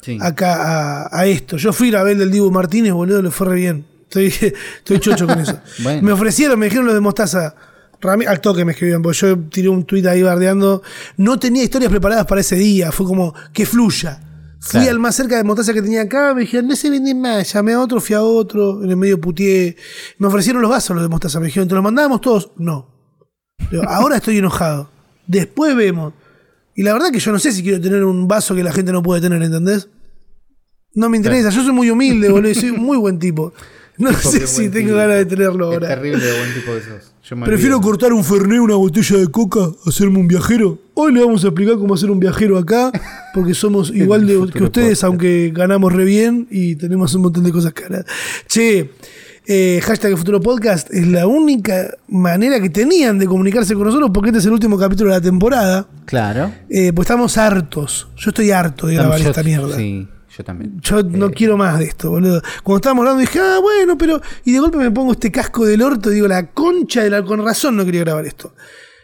[0.00, 0.16] Sí.
[0.20, 1.56] acá a, a esto.
[1.56, 3.84] Yo fui a ver el del Dibu Martínez, boludo, le fue re bien.
[4.02, 4.26] Estoy,
[4.78, 5.58] estoy chocho con eso.
[5.82, 6.02] Bueno.
[6.02, 7.54] Me ofrecieron, me dijeron lo de Mostaza.
[8.00, 10.82] Al toque me escribían, porque yo tiré un tuit ahí bardeando.
[11.16, 14.20] No tenía historias preparadas para ese día, fue como que fluya.
[14.60, 14.90] Fui Claro.
[14.90, 17.52] al más cerca de Mostaza que tenía acá, me dijeron, no se venden más.
[17.52, 19.76] Llamé a otro, fui a otro, en el medio putié.
[20.18, 22.50] Me ofrecieron los vasos los de Mostaza, me dijeron, ¿te los mandábamos todos?
[22.56, 22.88] No.
[23.86, 24.90] Ahora estoy enojado.
[25.26, 26.12] Después vemos.
[26.74, 28.92] Y la verdad que yo no sé si quiero tener un vaso que la gente
[28.92, 29.88] no puede tener, ¿entendés?
[30.94, 33.52] No me interesa, yo soy muy humilde, boludo, y soy un muy buen tipo.
[33.98, 34.96] No sé si tengo tipo.
[34.98, 35.88] ganas de tenerlo Es ahora.
[35.88, 37.12] terrible de buen tipo que sos.
[37.44, 40.78] Prefiero cortar un fernet, una botella de coca, hacerme un viajero.
[40.94, 42.90] Hoy le vamos a explicar cómo hacer un viajero acá,
[43.34, 45.04] porque somos igual de, que ustedes, podcast.
[45.04, 48.06] aunque ganamos re bien y tenemos un montón de cosas caras.
[48.46, 48.92] Che,
[49.46, 54.30] eh, hashtag Futuro Podcast es la única manera que tenían de comunicarse con nosotros, porque
[54.30, 55.86] este es el último capítulo de la temporada.
[56.06, 56.50] Claro.
[56.70, 58.08] Eh, pues estamos hartos.
[58.16, 59.76] Yo estoy harto de grabar esta mierda.
[59.76, 60.08] Sí,
[60.38, 60.80] yo también.
[60.80, 62.40] Yo no quiero más de esto, boludo.
[62.62, 64.22] Cuando estábamos hablando dije, ah, bueno, pero.
[64.44, 67.22] Y de golpe me pongo este casco del orto y digo, la concha de la.
[67.24, 68.54] Con razón no quería grabar esto.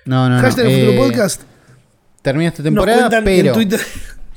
[0.07, 0.40] No, no, no.
[0.42, 1.42] Hashtag eh, Futuro Podcast.
[2.23, 3.53] Termina esta temporada, pero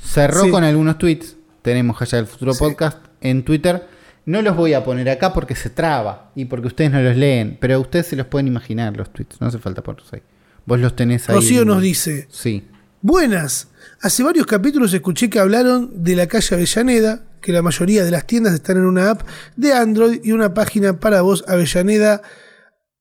[0.02, 0.50] cerró Sí.
[0.50, 1.36] con algunos tweets.
[1.62, 3.86] Tenemos hashtag el futuro podcast en Twitter.
[4.26, 7.56] No los voy a poner acá porque se traba y porque ustedes no los leen,
[7.60, 9.40] pero ustedes se los pueden imaginar los tweets.
[9.40, 10.22] No hace falta ponerlos ahí.
[10.66, 11.36] Vos los tenés ahí.
[11.36, 12.66] Rocío nos dice: Sí.
[13.00, 13.68] Buenas.
[14.00, 18.26] Hace varios capítulos escuché que hablaron de la calle Avellaneda, que la mayoría de las
[18.26, 19.22] tiendas están en una app
[19.56, 22.22] de Android y una página para vos, Avellaneda,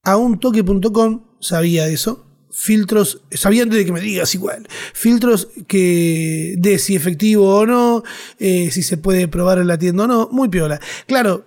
[0.04, 1.24] a untoque.com.
[1.40, 2.24] Sabía de eso.
[2.52, 4.68] Filtros, sabía antes de que me digas igual.
[4.94, 8.04] Filtros que de si efectivo o no,
[8.40, 10.30] eh, si se puede probar en la tienda o no.
[10.32, 10.80] Muy piola.
[11.06, 11.46] Claro,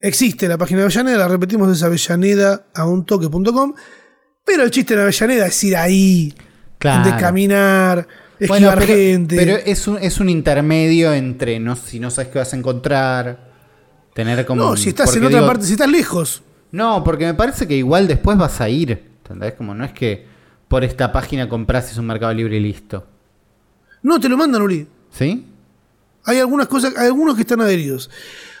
[0.00, 3.74] existe la página de Avellaneda, la repetimos, es avellaneda a untoque.com.
[4.44, 6.34] Pero el chiste en Avellaneda es ir ahí,
[6.78, 7.10] Claro.
[7.10, 8.06] de caminar,
[8.48, 9.36] Bueno, pero, gente.
[9.36, 13.50] pero es, un, es un intermedio entre no, si no sabes qué vas a encontrar,
[14.12, 14.62] tener como.
[14.62, 16.42] no, si estás en otra parte, si estás lejos.
[16.72, 18.90] No, porque me parece que igual después vas a ir.
[19.22, 19.54] ¿Entendés?
[19.54, 20.26] Como no es que
[20.68, 23.06] por esta página compras un mercado libre y listo.
[24.02, 24.86] No, te lo mandan, Uri.
[25.10, 25.46] ¿Sí?
[26.24, 28.10] Hay algunas cosas, hay algunos que están adheridos.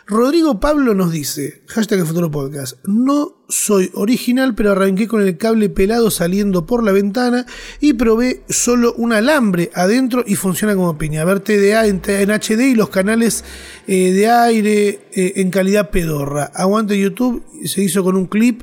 [0.06, 5.38] Rodrigo Pablo nos dice, hashtag el futuro podcast, no soy original, pero arranqué con el
[5.38, 7.46] cable pelado saliendo por la ventana
[7.80, 11.22] y probé solo un alambre adentro y funciona como piña.
[11.22, 13.44] A ver TDA en, en HD y los canales
[13.86, 16.50] eh, de aire eh, en calidad pedorra.
[16.54, 18.62] Aguante YouTube, se hizo con un clip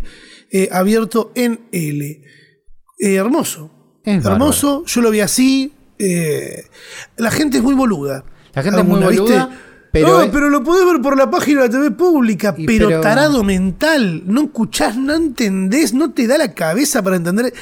[0.51, 2.21] eh, abierto en L.
[2.99, 3.71] Hermoso.
[4.03, 5.73] Es hermoso, yo lo vi así.
[7.17, 8.25] la gente es muy boluda.
[8.53, 9.70] La gente es muy Alguna, ¿viste?
[9.91, 13.01] Pero no, pero lo podés ver por la página de la TV pública, pero, pero-
[13.01, 14.23] tarado mental.
[14.25, 17.53] No escuchás, no entendés, no te da la cabeza para entender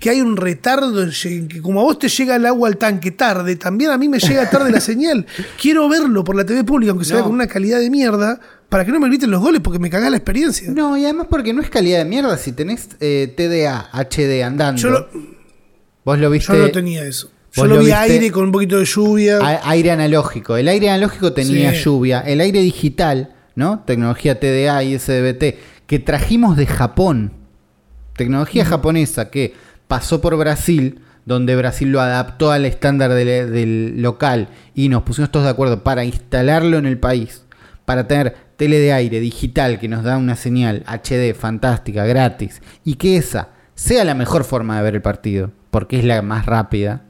[0.00, 3.12] que hay un retardo en que como a vos te llega el agua al tanque
[3.12, 5.26] tarde, también a mí me llega tarde la señal.
[5.62, 7.18] Quiero verlo por la TV pública, aunque se No.
[7.18, 9.88] vea con una calidad de mierda, para que no me griten los goles porque me
[9.88, 10.68] cagás la experiencia.
[10.72, 12.36] No, y además porque no es calidad de mierda.
[12.36, 15.08] Si tenés eh, TDA, HD andando, Yo, lo-
[16.04, 16.52] vos lo viste.
[16.52, 17.30] yo no tenía eso.
[17.56, 19.38] Yo lo vi viste- aire con un poquito de lluvia.
[19.38, 20.56] a- aire analógico.
[20.56, 21.82] El aire analógico tenía Sí.
[21.84, 22.20] lluvia.
[22.20, 23.80] El aire digital, ¿no?
[23.86, 27.32] Tecnología TDA y SDBT, que trajimos de Japón.
[28.16, 29.54] Tecnología japonesa que
[29.88, 35.30] pasó por Brasil, donde Brasil lo adaptó al estándar del, del local y nos pusimos
[35.30, 37.44] todos de acuerdo para instalarlo en el país,
[37.84, 42.94] para tener tele de aire digital que nos da una señal HD fantástica, gratis, y
[42.94, 47.02] que esa sea la mejor forma de ver el partido, porque es la más rápida,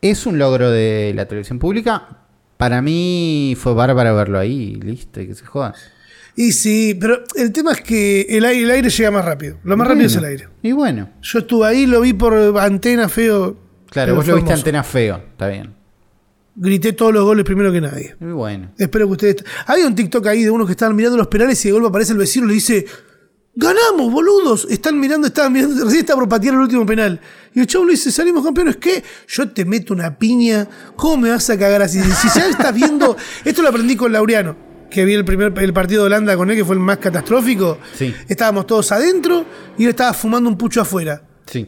[0.00, 2.08] es un logro de la televisión pública.
[2.56, 5.74] Para mí fue bárbaro verlo ahí, listo, y que se joda.
[6.34, 9.58] Y sí, pero el tema es que el aire, el aire llega más rápido.
[9.64, 10.48] Lo más rápido es el aire.
[10.62, 13.56] Y bueno, Yo estuve ahí, lo vi por antena feo.
[13.90, 14.60] claro, vos lo viste hermoso.
[14.60, 15.74] antena feo, está bien.
[16.54, 18.16] Grité todos los goles primero que nadie.
[18.20, 18.70] Y bueno.
[18.78, 19.44] Espero que ustedes.
[19.66, 22.12] Había un TikTok ahí de unos que estaban mirando los penales y de golpe aparece
[22.12, 22.84] el vecino y le dice:
[23.60, 24.68] ¡Ganamos, boludos!
[24.70, 27.20] Están mirando, estaban mirando, recién está por patear el último penal.
[27.52, 29.02] Y el chavo le dice: Salimos campeones, ¿qué?
[29.26, 30.68] Yo te meto una piña.
[30.94, 32.00] ¿Cómo me vas a cagar así?
[32.00, 33.16] Si ya estás viendo.
[33.44, 34.54] Esto lo aprendí con Laureano,
[34.88, 37.78] que vi el primer el partido de Holanda con él, que fue el más catastrófico.
[37.96, 38.14] Sí.
[38.28, 39.44] Estábamos todos adentro
[39.76, 41.22] y él estaba fumando un pucho afuera.
[41.46, 41.66] Sí,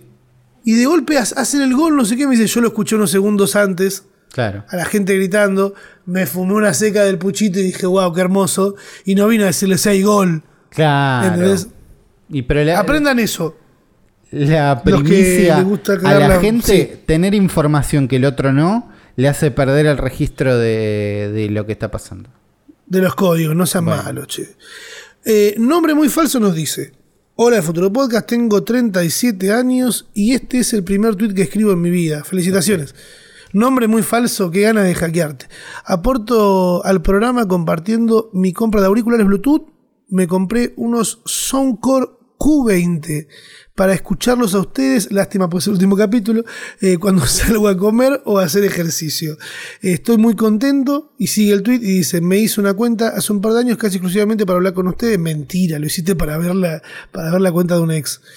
[0.65, 2.95] Y de golpe ha- hacen el gol, no sé qué, me dice, yo lo escuché
[2.95, 4.63] unos segundos antes, claro.
[4.69, 5.75] a la gente gritando,
[6.07, 8.77] me fumé una seca del puchito y dije, wow, qué hermoso,
[9.07, 10.43] y no vino a decirles hay gol.
[10.69, 11.29] Claro.
[11.29, 11.69] ¿Entendés?
[12.31, 13.57] Y pero la, Aprendan eso.
[14.31, 17.03] la primicia gusta a la la- gente, sí.
[17.07, 21.73] tener información que el otro no, le hace perder el registro de, de lo que
[21.73, 22.31] está pasando.
[22.87, 24.03] De los códigos, no sean Bueno.
[24.05, 24.57] malos, che.
[25.25, 26.93] Eh, nombre muy falso nos dice.
[27.35, 31.73] Hola de Futuro Podcast, tengo 37 años y este es el primer tweet que escribo
[31.73, 32.23] en mi vida.
[32.23, 32.95] Felicitaciones.
[33.53, 35.47] Nombre muy falso, qué gana de hackearte.
[35.85, 39.67] Aporto al programa compartiendo mi compra de auriculares Bluetooth.
[40.09, 42.07] Me compré unos Soundcore
[42.41, 43.27] Q20
[43.75, 45.13] para escucharlos a ustedes.
[45.13, 46.43] Lástima por ese último capítulo.
[46.81, 49.37] eh, cuando salgo a comer o a hacer ejercicio.
[49.83, 51.13] Eh, estoy muy contento.
[51.19, 53.77] Y sigue el tweet y dice: Me hice una cuenta hace un par de años
[53.77, 55.19] casi exclusivamente para hablar con ustedes.
[55.19, 56.83] Mentira, lo hiciste para ver la,
[57.13, 58.21] para ver la cuenta de un ex.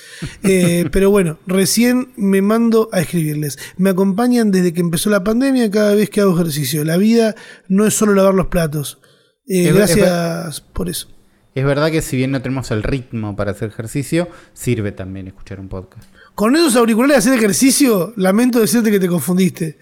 [0.43, 3.57] Eh, pero bueno, recién me mando a escribirles.
[3.77, 6.83] Me acompañan desde que empezó la pandemia cada vez que hago ejercicio.
[6.83, 7.35] La vida
[7.69, 8.99] no es solo lavar los platos.
[9.47, 11.12] Eh, gracias por eso.
[11.55, 15.59] Es verdad que si bien no tenemos el ritmo para hacer ejercicio, sirve también escuchar
[15.59, 16.07] un podcast.
[16.35, 19.77] Con esos auriculares hacer ejercicio, lamento decirte que te confundiste.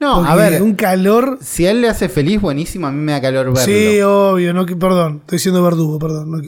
[0.00, 1.38] No, a Porque ver, Un calor.
[1.40, 3.60] si a él le hace feliz, buenísimo, a mí me da calor verlo.
[3.64, 4.52] Sí, obvio.
[4.52, 6.30] No, perdón, estoy siendo verdugo, perdón.
[6.32, 6.40] no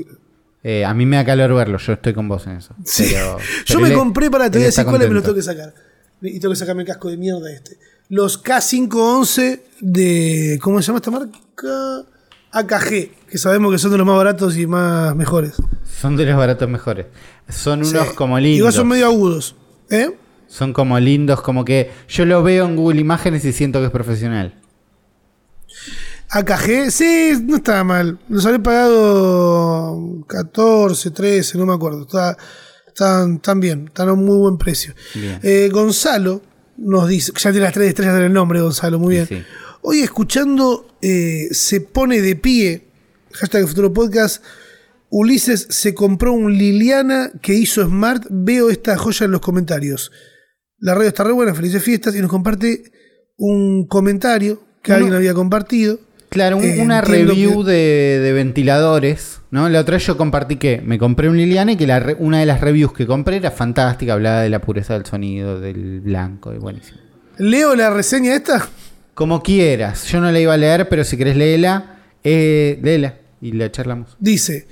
[0.65, 2.75] Eh, a mí me da calor verlo, yo estoy con vos en eso.
[2.85, 3.07] Sí.
[3.13, 5.37] Pero- Yo pero me él- compré para, te voy a decir cuáles me los tengo
[5.37, 5.73] que sacar.
[6.21, 7.79] Y tengo que sacarme el casco de mierda este.
[8.09, 10.59] Los K511 de.
[10.61, 11.39] ¿Cómo se llama esta marca?
[12.55, 15.55] AKG, que sabemos que son de los más baratos y más mejores.
[16.01, 17.07] Son de los baratos mejores.
[17.49, 18.15] Son unos Sí.
[18.15, 18.75] como Igual lindos.
[18.75, 19.57] son medio agudos.
[19.91, 20.11] ¿Eh?
[20.47, 23.91] Son como lindos, como que yo lo veo en Google Imágenes y siento que es
[23.91, 24.55] profesional.
[26.31, 28.19] AKG, sí, no estaba mal.
[28.29, 32.03] Los había pagado 14, 13, no me acuerdo.
[32.03, 32.37] Está,
[32.87, 34.95] están, están bien, están a un muy buen precio.
[35.15, 35.39] Bien.
[35.43, 36.41] Eh, Gonzalo
[36.77, 39.27] nos dice, ya tiene las tres estrellas en el nombre, Gonzalo, muy bien.
[39.27, 39.45] Sí, sí.
[39.87, 42.87] Hoy escuchando eh, Se pone de pie,
[43.33, 44.43] hashtag Futuro Podcast,
[45.11, 50.11] Ulises se compró un Liliana que hizo Smart, veo esta joya en los comentarios.
[50.79, 52.85] La radio está re buena, felices fiestas, y nos comparte
[53.37, 56.01] un comentario que Uno- alguien había compartido.
[56.31, 59.69] Claro, un- Eh, una review que- de, de ventiladores, ¿no?
[59.69, 62.47] La otra yo compartí que me compré un Liliana y que la re- una de
[62.47, 66.59] las reviews que compré era fantástica, hablaba de la pureza del sonido, del blanco, y
[66.59, 66.99] buenísimo.
[67.37, 68.67] Leo la reseña esta.
[69.15, 73.53] Como quieras, yo no la iba a leer, pero si querés léela, eh, léela y
[73.53, 74.17] la charlamos.
[74.19, 74.67] Dice,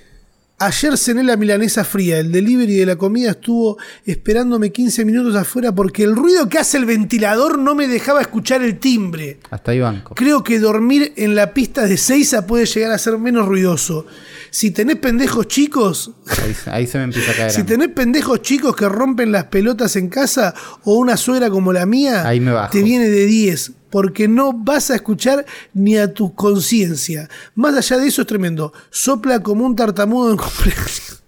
[0.63, 2.21] Ayer cené la milanesa fría.
[2.21, 6.79] El delivery de la comida estuvo esperándome 15 minutos afuera porque el ruido que hace
[6.79, 9.41] el ventilador no me dejaba escuchar el timbre.
[9.51, 10.15] Hasta ahí banco.
[10.15, 14.07] Creo que dormir en la pista de Seiza puede llegar a ser menos ruidoso.
[14.55, 16.11] Si tenés pendejos chicos,
[16.43, 17.51] Ahí, ahí se me empieza a caer.
[17.53, 21.87] si tenés pendejos chicos que rompen las pelotas en casa o una suegra como la
[21.87, 22.71] mía, Ahí me bajo.
[22.71, 27.31] te viene de 10, porque no vas a escuchar ni a tu conciencia.
[27.55, 28.75] Más allá de eso es tremendo.
[28.91, 31.25] Sopla como un tartamudo en cumpleaños.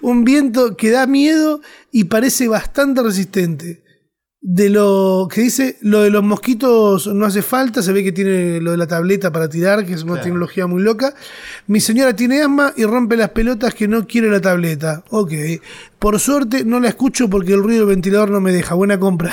[0.00, 1.60] Un viento que da miedo
[1.90, 3.81] y parece bastante resistente.
[4.44, 8.60] De lo que dice, lo de los mosquitos no hace falta, se ve que tiene
[8.60, 11.14] lo de la tableta para tirar, que es una tecnología muy loca.
[11.68, 15.04] Mi señora tiene asma y rompe las pelotas que no quiere la tableta.
[15.10, 15.32] Ok.
[16.00, 18.74] Por suerte no la escucho porque el ruido del ventilador no me deja.
[18.74, 19.30] Buena compra.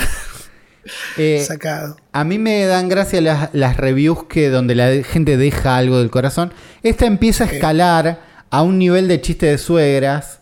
[1.16, 1.96] Eh, Sacado.
[2.12, 6.10] A mí me dan gracia las, las reviews que donde la gente deja algo del
[6.10, 6.52] corazón.
[6.84, 10.39] Esta empieza a escalar a un nivel de chiste de suegras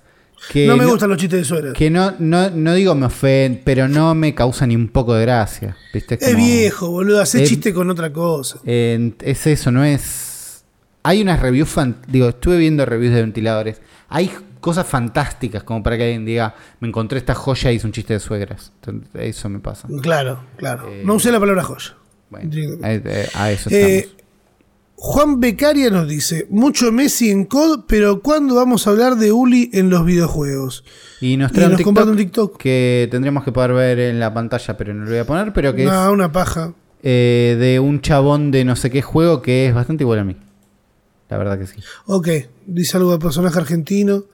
[0.51, 1.73] que no me gustan los chistes de suegra.
[1.73, 5.23] que no, no, no digo me ofenden, pero no me causa ni un poco de
[5.23, 5.77] gracia.
[5.93, 6.15] ¿viste?
[6.21, 7.21] Es como- viejo, boludo.
[7.21, 8.59] Hace Es- chiste con otra cosa.
[8.65, 10.65] Eh, es eso, no es.
[11.03, 13.81] Hay unas reviews, fan- digo, estuve viendo reviews de ventiladores.
[14.09, 14.31] Hay
[14.61, 18.15] cosas fantásticas como para que alguien diga, me encontré esta joya y hice un chiste
[18.15, 18.73] de suegras.
[18.77, 19.87] Entonces, Eso me pasa.
[20.03, 20.91] Claro, claro.
[21.05, 21.95] no usé la palabra joya.
[22.31, 22.51] Bueno,
[22.83, 24.18] a, eh, a eso Eh, estamos.
[25.01, 29.71] Juan Becaria nos dice, mucho Messi en COD, pero ¿cuándo vamos a hablar de Uli
[29.73, 30.83] en los videojuegos?
[31.21, 32.57] Y nos y trae un nos TikTok, un TikTok.
[32.59, 35.73] que tendremos que poder ver en la pantalla, pero no lo voy a poner, pero
[35.73, 36.75] que No, es una paja.
[37.05, 40.37] eh, de un chabón de no sé qué juego que es bastante igual a mí.
[41.29, 41.77] La verdad que sí.
[42.07, 42.29] Ok,
[42.67, 44.25] dice algo de personaje argentino.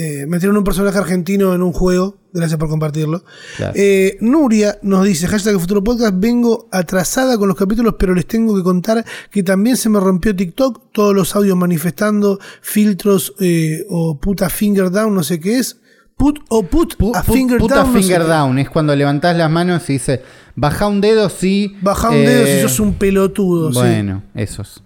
[0.00, 2.18] Eh, metieron un personaje argentino en un juego.
[2.32, 3.24] Gracias por compartirlo.
[3.56, 3.72] Claro.
[3.74, 8.54] Eh, Nuria nos dice, hashtag Futuro Podcast, vengo atrasada con los capítulos, pero les tengo
[8.54, 14.18] que contar que también se me rompió TikTok, todos los audios manifestando filtros eh, o
[14.20, 15.80] puta finger down, no sé qué es.
[16.16, 17.86] Put o put Pu- a finger puta down.
[17.86, 18.58] no sé finger down.
[18.58, 20.22] Es cuando levantás las manos y dice,
[20.54, 21.76] baja un dedo si...
[21.80, 23.72] Baja un dedo si eh, sos un pelotudo.
[23.72, 23.78] sí.
[23.78, 24.82] Bueno, esos.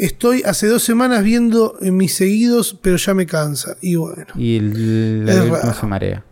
[0.00, 3.76] Estoy hace dos semanas viendo eh, mis seguidos, pero ya me cansa.
[3.82, 4.24] Y bueno.
[4.34, 5.74] Y el, raro.
[5.74, 6.24] se marea.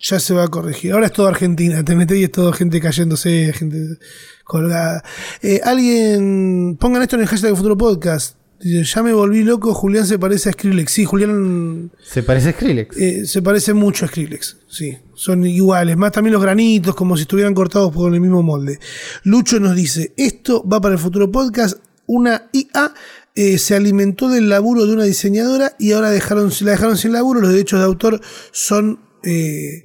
[0.00, 0.92] Ya se va a corregir.
[0.92, 1.84] Ahora es todo Argentina.
[1.84, 3.98] Te metes y es todo gente cayéndose, gente
[4.44, 5.04] colgada.
[5.42, 8.36] Eh, alguien, pongan esto en el hashtag de Futuro Podcast.
[8.58, 10.90] Dice, ya me volví loco, Julián se parece a Skrillex.
[10.90, 12.96] Sí, Julián Se parece a Skrillex.
[12.96, 14.56] eh, se parece mucho a Skrillex.
[14.66, 15.98] Sí, son iguales.
[15.98, 18.78] Más también los granitos, como si estuvieran cortados por el mismo molde.
[19.24, 21.78] Lucho nos dice, esto va para el Futuro Podcast.
[22.06, 22.92] Una IA
[23.34, 27.40] eh, se alimentó del laburo de una diseñadora y ahora dejaron, la dejaron sin laburo.
[27.40, 28.20] Los derechos de autor
[28.52, 29.84] son eh,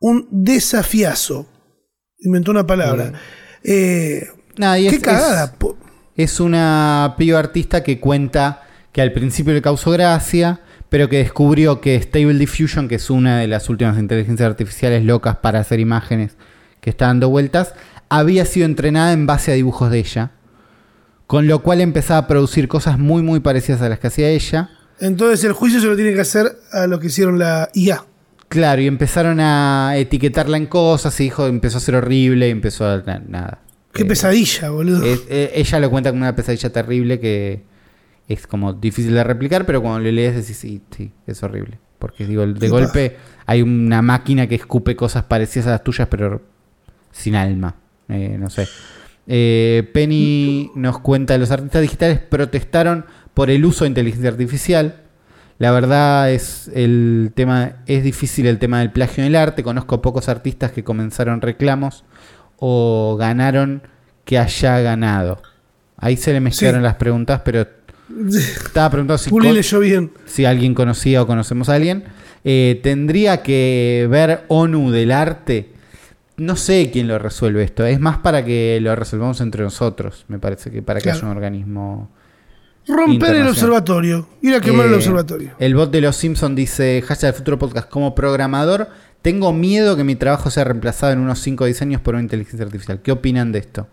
[0.00, 1.46] un desafiazo.
[2.20, 3.12] Inventó una palabra.
[3.62, 4.26] Eh,
[4.56, 5.44] Nada, y qué es- cagada.
[5.44, 5.74] es-
[6.16, 11.80] Es una piba artista que cuenta que al principio le causó gracia, pero que descubrió
[11.80, 16.36] que Stable Diffusion, que es una de las últimas inteligencias artificiales locas para hacer imágenes
[16.80, 17.74] que está dando vueltas,
[18.08, 20.30] había sido entrenada en base a dibujos de ella.
[21.26, 24.70] Con lo cual empezaba a producir cosas muy muy parecidas a las que hacía ella.
[25.00, 28.04] Entonces el juicio se lo tiene que hacer a lo que hicieron la IA.
[28.48, 32.86] Claro, y empezaron a etiquetarla en cosas y dijo, empezó a ser horrible y empezó
[32.86, 32.98] a...
[32.98, 33.58] na- nada.
[33.92, 35.02] Qué Eh, pesadilla, boludo.
[35.04, 37.64] Es- eh, ella lo cuenta como una pesadilla terrible que
[38.28, 41.78] es como difícil de replicar, pero cuando le lees decís, sí, sí, es horrible.
[41.98, 43.16] Porque digo, de golpe
[43.46, 46.42] hay una máquina que escupe cosas parecidas a las tuyas, pero
[47.10, 47.76] sin alma.
[48.08, 48.68] Eh, no sé.
[49.26, 55.00] Eh, Penny nos cuenta, los artistas digitales protestaron por el uso de inteligencia artificial.
[55.58, 59.62] La verdad es el tema es difícil el tema del plagio en el arte.
[59.62, 62.04] Conozco pocos artistas que comenzaron reclamos
[62.58, 63.82] o ganaron
[64.24, 65.40] que haya ganado.
[65.96, 66.84] Ahí se le mezclaron Sí.
[66.84, 67.66] las preguntas, pero
[68.28, 70.10] estaba preguntando si, Juli con- leyó bien.
[70.26, 72.04] si alguien conocía o conocemos a alguien.
[72.44, 75.70] Eh, tendría que ver ONU del arte.
[76.36, 77.84] No sé quién lo resuelve esto.
[77.86, 81.18] Es más para que lo resolvamos entre nosotros, me parece que para que Claro.
[81.18, 82.10] haya un organismo.
[82.86, 84.28] Romper el observatorio.
[84.42, 85.52] Ir a quemar el Eh, observatorio.
[85.58, 88.88] El bot de los Simpsons dice, hashtag del futuro podcast, como programador,
[89.22, 93.00] tengo miedo que mi trabajo sea reemplazado en unos 5 diseños por una inteligencia artificial.
[93.00, 93.86] ¿Qué opinan de esto?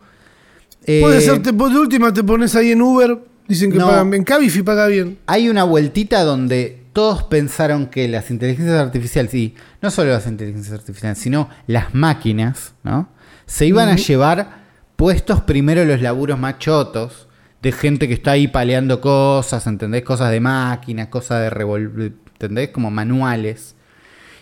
[0.85, 3.17] Puede Eh, ser, te, de última te pones ahí en Uber.
[3.47, 3.87] Dicen que No.
[3.87, 4.23] pagan bien.
[4.23, 5.19] Cabify paga bien.
[5.27, 10.73] Hay una vueltita donde todos pensaron que las inteligencias artificiales, y no solo las inteligencias
[10.73, 13.09] artificiales, sino las máquinas, ¿no?
[13.45, 14.61] Se iban a llevar
[14.95, 17.27] puestos primero los laburos machotos
[17.61, 20.03] de gente que está ahí paleando cosas, ¿entendés?
[20.03, 22.69] Cosas de máquinas, cosas de revolver, ¿entendés?
[22.69, 23.75] Como manuales.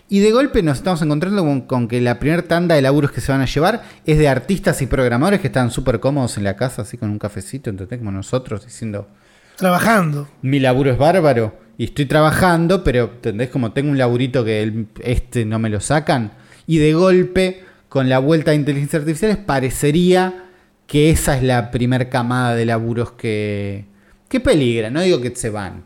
[0.07, 3.21] Y de golpe nos estamos encontrando con, con que la primera tanda de laburos que
[3.21, 6.55] se van a llevar es de artistas y programadores que están súper cómodos en la
[6.55, 7.99] casa, así con un cafecito, ¿entendés?
[7.99, 9.07] Como nosotros, diciendo,
[9.55, 10.27] trabajando.
[10.41, 13.49] Mi laburo es bárbaro y estoy trabajando, pero ¿entendés?
[13.49, 16.33] Como tengo un laburito que el- este no me lo sacan.
[16.67, 20.43] Y de golpe, con la vuelta de inteligencia artificial, parecería
[20.87, 23.85] que esa es la primer camada de laburos que,
[24.27, 24.91] que peligran.
[24.93, 25.85] No digo que se van,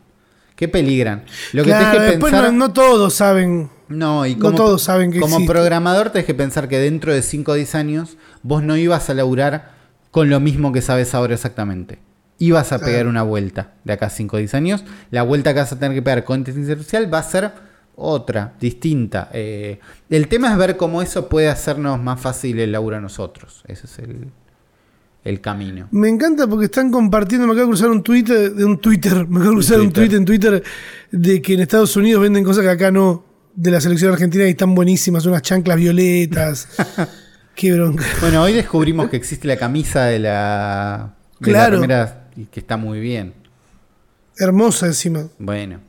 [0.56, 1.24] que peligran.
[1.52, 2.52] Lo que Claro, tenés que después pensar.
[2.52, 3.70] no, no todos saben.
[3.88, 5.52] No, y No como, todos saben que como existe.
[5.52, 9.14] programador tenés que pensar que dentro de 5 o 10 años vos no ibas a
[9.14, 9.72] laburar
[10.10, 11.98] con lo mismo que sabes ahora exactamente.
[12.38, 12.92] Ibas a Claro.
[12.92, 14.84] pegar una vuelta de acá a 5 o 10 años.
[15.10, 17.50] La vuelta que vas a tener que pegar con inteligencia artificial va a ser
[17.96, 19.30] otra, distinta.
[19.32, 19.78] Eh,
[20.10, 23.62] el tema es ver cómo eso puede hacernos más fácil el laburo a nosotros.
[23.68, 24.30] Ese es el,
[25.22, 25.86] el camino.
[25.92, 29.36] Me encanta porque están compartiendo, me acabo de cruzar un tweet de un Twitter, me
[29.36, 30.08] acabo de cruzar un Twitter.
[30.08, 30.62] tweet en Twitter
[31.12, 33.24] de que en Estados Unidos venden cosas que acá no,
[33.54, 36.68] de la selección argentina y están buenísimas, unas chanclas violetas.
[37.54, 38.04] Qué bronca.
[38.20, 41.80] Bueno, hoy descubrimos que existe la camisa de la, de la Claro.
[42.36, 43.34] Y que está muy bien.
[44.38, 45.28] Hermosa encima.
[45.38, 45.80] Bueno.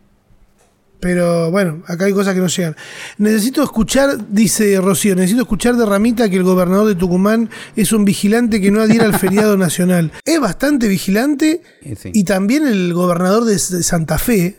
[0.99, 2.75] Pero bueno, acá hay cosas que no llegan.
[3.17, 8.05] Necesito escuchar, dice Rocío, necesito escuchar de Ramita que el gobernador de Tucumán es un
[8.05, 10.11] vigilante que no adhiera al feriado nacional.
[10.23, 12.09] Es bastante vigilante Eh, sí.
[12.13, 14.57] y también el gobernador de, Santa Fe,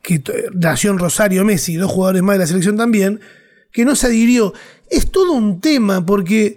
[0.00, 0.22] que
[0.54, 3.20] nació en Rosario Messi, dos jugadores más de la selección también,
[3.72, 4.54] que no se adhirió.
[4.88, 6.56] Es todo un tema porque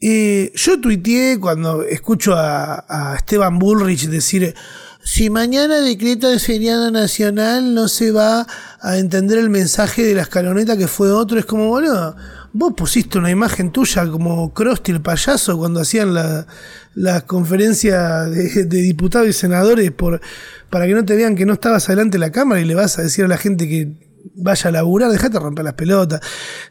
[0.00, 4.54] eh, yo tuiteé cuando escucho a, a Esteban Bullrich decir,
[5.02, 8.46] si mañana decreta el feriado nacional no se va
[8.80, 12.16] a entender el mensaje de la escaloneta que fue otro, es como, boludo,
[12.52, 16.46] vos pusiste una imagen tuya como Krusty el payaso cuando hacían la,
[16.94, 20.20] las conferencias de, de diputados y senadores por,
[20.68, 22.98] para que no te vean que no estabas adelante de la cámara y le vas
[22.98, 26.20] a decir a la gente que vaya a laburar, dejate romper las pelotas.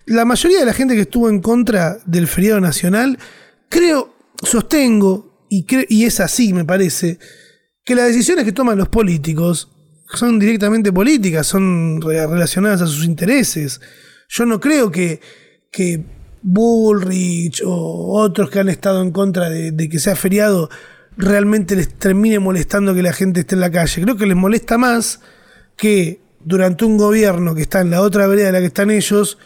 [0.05, 3.17] La mayoría de la gente que estuvo en contra del feriado nacional,
[3.69, 7.19] creo, sostengo, y, y es así, me parece,
[7.83, 9.71] que las decisiones que toman los políticos
[10.13, 13.81] son directamente políticas, son re- relacionadas a sus intereses.
[14.27, 15.21] Yo no creo que,
[15.71, 16.03] que
[16.41, 20.69] Bullrich o otros que han estado en contra de, de que sea feriado
[21.17, 24.01] realmente les termine molestando que la gente esté en la calle.
[24.01, 25.19] Creo que les molesta más
[25.75, 29.37] que durante un gobierno que está en la otra vereda de la que están ellos,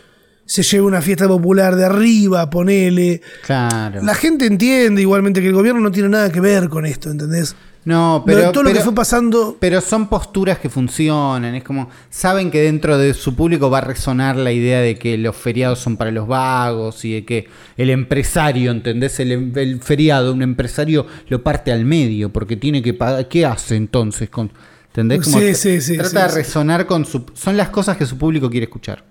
[0.45, 3.21] se lleve una fiesta popular de arriba, ponele.
[3.45, 4.01] Claro.
[4.03, 7.55] La gente entiende igualmente que el gobierno no tiene nada que ver con esto, ¿entendés?
[7.85, 9.57] No, Pero pero, todo lo que fue pasando.
[9.59, 11.53] pero son posturas que funcionan.
[11.55, 15.17] Es como, saben que dentro de su público va a resonar la idea de que
[15.17, 19.19] los feriados son para los vagos y de que el empresario, ¿entendés?
[19.19, 23.27] El, em- el feriado, un empresario lo parte al medio porque tiene que pagar.
[23.27, 24.29] ¿Qué hace entonces?
[24.29, 24.49] Con,
[24.95, 25.23] ¿Entendés?
[25.23, 27.25] Como Sí, sí, sí, Trata sí, de resonar con su.
[27.33, 29.03] Son las cosas que su público quiere escuchar.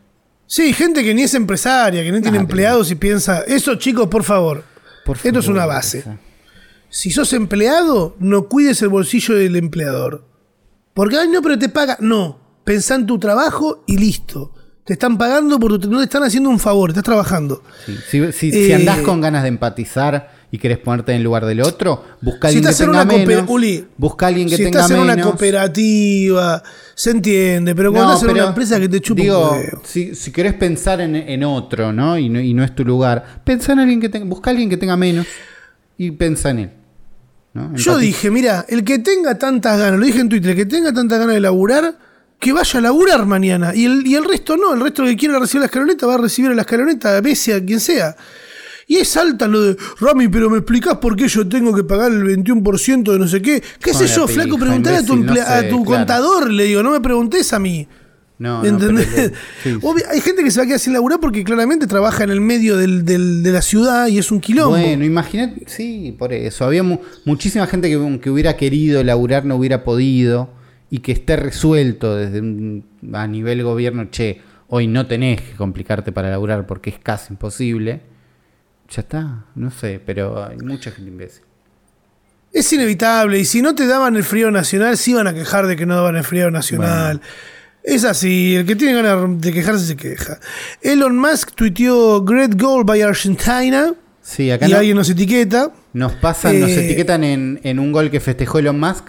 [0.47, 2.41] Sí, gente que ni es empresaria, que no tiene Dale.
[2.41, 4.65] empleados y piensa, eso chicos, por favor.
[5.05, 5.99] Por Esto es una base.
[6.01, 6.19] esa.
[6.89, 10.25] Si sos empleado, no cuides el bolsillo del empleador.
[10.95, 11.97] Porque, ay, no, pero te paga.
[12.01, 14.53] No, pensá en tu trabajo y listo.
[14.85, 17.63] Te están pagando porque no te están haciendo un favor, estás trabajando.
[17.87, 17.97] Sí.
[18.09, 21.47] Si, si- si Eh, andás con ganas de empatizar y querés ponerte en el lugar
[21.47, 23.49] del otro, busca Si alguien que tenga menos.
[23.49, 26.63] Uli, busca alguien que si tenga estás en una cooperativa,
[26.95, 30.15] se entiende, pero cuando No, estás en una empresa que te chupa digo, un si,
[30.15, 32.19] si querés pensar en, en otro, ¿no?
[32.19, 32.39] Y, ¿no?
[32.39, 35.27] y no es tu lugar, pensá en alguien que tenga, busca alguien que tenga menos
[35.97, 36.71] y piensa en él.
[37.55, 37.75] ¿no?
[37.75, 40.93] Yo dije, mira, el que tenga tantas ganas, lo dije en Twitter, el que tenga
[40.93, 41.97] tantas ganas de laburar,
[42.39, 43.75] que vaya a laburar mañana.
[43.75, 46.19] Y el, y el resto no, el resto que quiera recibir la escaloneta va a
[46.19, 48.15] recibir a la escaloneta, a Messi, a quien sea.
[48.87, 52.11] Y es alta lo de, Rami, pero me explicás por qué yo tengo que pagar
[52.13, 53.63] el 21% de no sé qué.
[53.81, 54.59] ¿Qué sé yo, pija, flaco?
[54.59, 55.35] Preguntale a tu, no a
[55.69, 55.85] tu claro.
[55.85, 57.87] contador, le digo, no me preguntes a mí.
[58.39, 59.09] No, no, ¿Entendés?
[59.15, 59.29] pero-
[59.63, 59.79] sí, sí.
[59.83, 62.41] Obvio, hay gente que se va a quedar sin laburar porque claramente trabaja en el
[62.41, 64.71] medio del- del- de la ciudad y es un quilombo.
[64.77, 66.65] Bueno, imagínate, sí, por eso.
[66.65, 70.51] Había mu- muchísima gente que, que hubiera querido laburar, no hubiera podido,
[70.91, 76.11] y que esté resuelto desde un- a nivel gobierno, che, hoy no tenés que complicarte
[76.11, 78.01] para laburar porque es casi imposible.
[78.95, 81.43] Ya está, no sé, pero hay mucha gente imbécil.
[82.53, 85.77] Es inevitable, y si no te daban el frío nacional, sí iban a quejar de
[85.77, 87.21] que no daban el frío nacional.
[87.83, 90.39] Es así, el que tiene ganas de quejarse se queja.
[90.83, 95.73] Elon Musk tuiteó Great Goal by Argentina Sí, acá y no- alguien nos etiqueta.
[95.95, 99.07] nos pasan, nos Eh, etiquetan en, en un gol que festejó Elon Musk.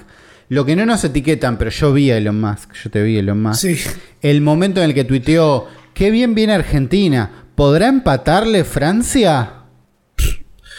[0.50, 3.42] Lo que no nos etiquetan, pero yo vi a Elon Musk, yo te vi Elon
[3.42, 3.60] Musk.
[3.62, 3.78] Sí.
[4.22, 9.52] El momento en el que tuiteó, qué bien viene Argentina, ¿podrá empatarle Francia?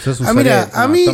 [0.03, 1.07] Sos Ah, mira, a mí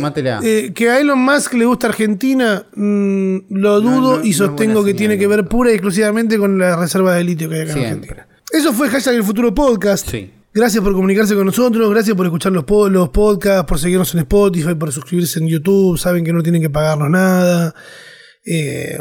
[0.43, 4.83] eh, que a Elon Musk le gusta Argentina, mm, lo dudo no, no y sostengo
[4.83, 7.73] que tiene que ver pura y exclusivamente con la reserva de litio que hay acá
[7.73, 7.85] en.
[7.85, 8.27] Argentina.
[8.51, 10.09] Eso fue hashtag el futuro podcast.
[10.09, 10.31] Sí.
[10.53, 14.75] Gracias por comunicarse con nosotros, gracias por escuchar los, los podcasts, por seguirnos en Spotify,
[14.75, 17.73] por suscribirse en YouTube, saben que no tienen que pagarnos nada.
[18.45, 18.97] Eh,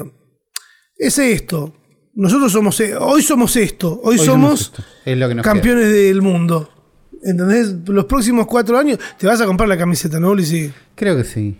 [0.96, 1.74] es esto.
[2.14, 4.84] Nosotros somos, e- hoy somos esto, hoy, Hoy somos, esto.
[5.04, 6.68] Es lo que nos campeones del mundo.
[7.22, 7.74] ¿Entendés?
[7.86, 10.72] Los próximos cuatro años te vas a comprar la camiseta, ¿no, Ulises?
[10.94, 11.58] Creo que sí.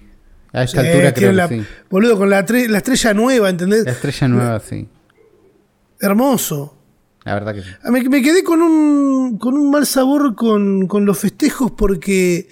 [0.53, 1.67] A esta Eh, altura creo que sí.
[1.91, 3.85] Boludo, con la, tre- la estrella nueva, ¿entendés?
[3.85, 4.89] La estrella nueva, sí.
[6.01, 6.77] Hermoso.
[7.25, 7.69] La verdad que sí.
[7.85, 12.49] Ah, Me, me quedé con un, con un mal sabor con, con los festejos porque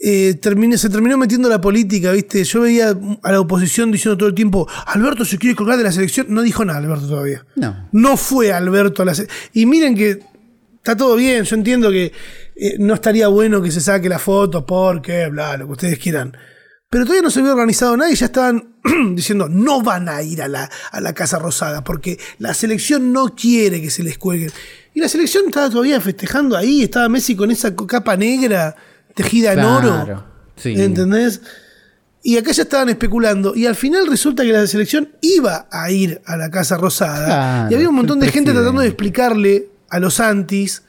[0.00, 2.42] eh, terminé- se terminó metiendo la política, ¿viste?
[2.44, 5.92] Yo veía a la oposición diciendo todo el tiempo, Alberto se quiere colgar de la
[5.92, 6.26] selección.
[6.30, 7.44] No dijo nada Alberto todavía.
[7.56, 7.88] No.
[7.92, 9.38] No fue Alberto a la selección.
[9.52, 10.20] Y miren que
[10.84, 12.12] está todo bien, yo entiendo que
[12.56, 16.36] eh, no estaría bueno que se saque la foto porque, bla, lo que ustedes quieran.
[16.90, 18.74] Pero todavía no se había organizado nada y ya estaban
[19.14, 23.34] diciendo, no van a ir a la, a la Casa Rosada porque la selección no
[23.34, 24.50] quiere que se les cuelguen.
[24.92, 28.76] Y la selección estaba todavía festejando ahí, estaba Messi con esa capa negra
[29.14, 30.26] tejida en oro.
[30.56, 30.74] sí.
[30.76, 31.40] ¿Entendés?
[32.22, 33.54] Y acá ya estaban especulando.
[33.56, 37.24] Y al final resulta que la selección iba a ir a la Casa Rosada.
[37.24, 40.82] Claro, y había un montón de gente tratando de explicarle a los antis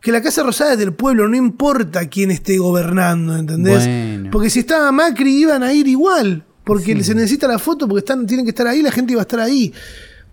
[0.00, 3.84] que la Casa Rosada es del pueblo, no importa quién esté gobernando, ¿entendés?
[3.86, 4.30] Bueno.
[4.32, 6.44] Porque si estaba Macri iban a ir igual.
[6.64, 9.28] Porque se necesita la foto, porque están, tienen que estar ahí, la gente iba a
[9.28, 9.72] estar ahí.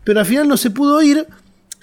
[0.05, 1.25] Pero al final no se pudo ir.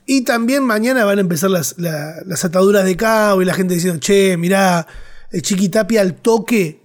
[0.07, 3.75] Y también mañana van a empezar las, la- las ataduras de cabo y la gente
[3.75, 4.87] diciendo, che, mirá,
[5.31, 6.81] el Chiquitapia al toque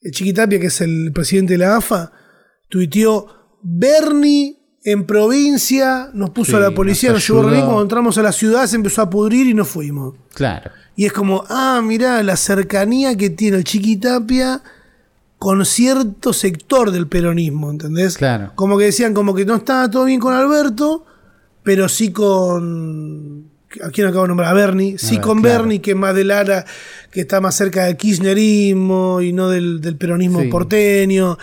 [0.00, 2.12] el Chiquitapia, que es el presidente de la AFA,
[2.68, 7.64] tuiteó Bernie en provincia, nos puso Sí, a la policía, nos nos, llevó re bien,
[7.64, 10.14] cuando entramos a la ciudad se empezó a pudrir y nos fuimos.
[10.34, 10.70] Claro.
[10.94, 14.62] Y es como, ah, mirá, la cercanía que tiene el Chiquitapia
[15.38, 18.16] con cierto sector del peronismo, ¿entendés?
[18.16, 18.52] Claro.
[18.54, 21.04] Como que decían, como que no estaba todo bien con Alberto,
[21.62, 23.50] pero sí con.
[23.82, 24.50] ¿A quién acabo de nombrar?
[24.50, 24.98] A Bernie.
[24.98, 25.58] Sí, ver, con claro.
[25.62, 26.64] Bernie, que es más del ala,
[27.10, 30.48] que está más cerca del kirchnerismo y no del, del peronismo Sí.
[30.48, 31.36] porteño.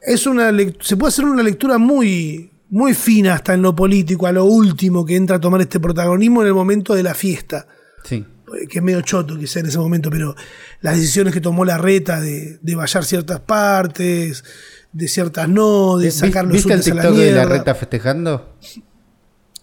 [0.00, 4.32] Es una se puede hacer una lectura muy, muy fina hasta en lo político, a
[4.32, 7.66] lo último que entra a tomar este protagonismo en el momento de la fiesta
[8.02, 8.24] Sí.
[8.68, 10.34] que es medio choto quizá en ese momento, pero
[10.80, 14.44] las decisiones que tomó la reta de, de vallar ciertas partes,
[14.92, 17.74] de ciertas no, de sacar los ¿Viste el útiles a la TikTok de la reta
[17.74, 18.56] festejando?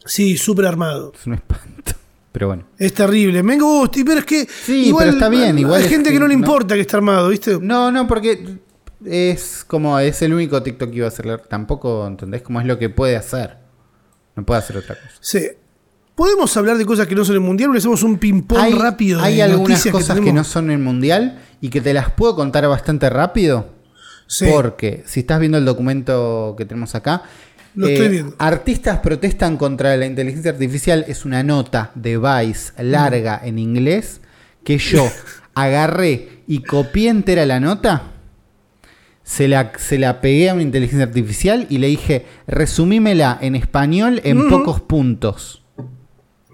[0.06, 1.12] Sí, súper armado.
[1.14, 1.94] Es un espanto.
[2.32, 2.64] Pero bueno.
[2.78, 3.44] Es terrible.
[3.44, 4.48] Me gusta, pero es que.
[4.48, 6.96] Sí, pero está bien, igual Hay gente que, que no le no- importa que esté
[6.96, 7.60] armado, ¿viste?
[7.62, 8.58] No, no, porque
[9.06, 11.40] es como es el único TikTok que iba a hacer.
[11.48, 12.42] Tampoco, ¿entendés?
[12.42, 13.58] Como es lo que puede hacer.
[14.36, 15.16] No puede hacer otra cosa.
[15.20, 15.48] Sí.
[16.16, 19.22] ¿Podemos hablar de cosas que no son el mundial o le hacemos un ping-pong rápido
[19.22, 22.68] de hay algunas cosas que, no son el mundial y que te las puedo contar
[22.68, 23.70] bastante rápido.
[24.28, 24.46] Sí.
[24.52, 28.36] Porque si estás viendo el documento que tenemos acá, eh, Lo estoy viendo.
[28.38, 31.06] artistas protestan contra la inteligencia artificial.
[31.08, 34.22] Es una nota de Vice larga en inglés
[34.64, 35.10] que yo
[35.56, 38.12] agarré y copié entera la nota.
[39.32, 44.20] Se la, se la pegué a una inteligencia artificial y le dije, resumímela en español
[44.26, 45.64] en pocos puntos.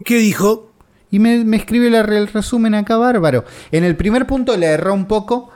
[0.06, 0.72] ¿Qué dijo?
[1.10, 3.46] Y me, me escribe la- el resumen acá bárbaro.
[3.72, 5.50] En el primer punto le erró un poco.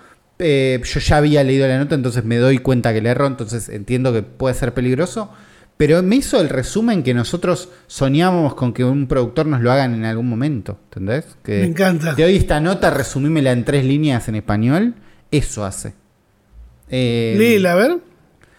[0.44, 3.70] eh, yo ya había leído la nota, entonces me doy cuenta que le erró, entonces
[3.70, 5.30] entiendo que puede ser peligroso.
[5.78, 9.94] Pero me hizo el resumen que nosotros soñábamos con que un productor nos lo hagan
[9.94, 10.80] en algún momento.
[10.86, 11.26] ¿Entendés?
[11.44, 12.16] Que Me encanta.
[12.16, 14.96] Te doy esta nota, resumímela en tres líneas en español.
[15.30, 15.94] Eso hace.
[16.92, 17.98] Eh, Léela, a ver.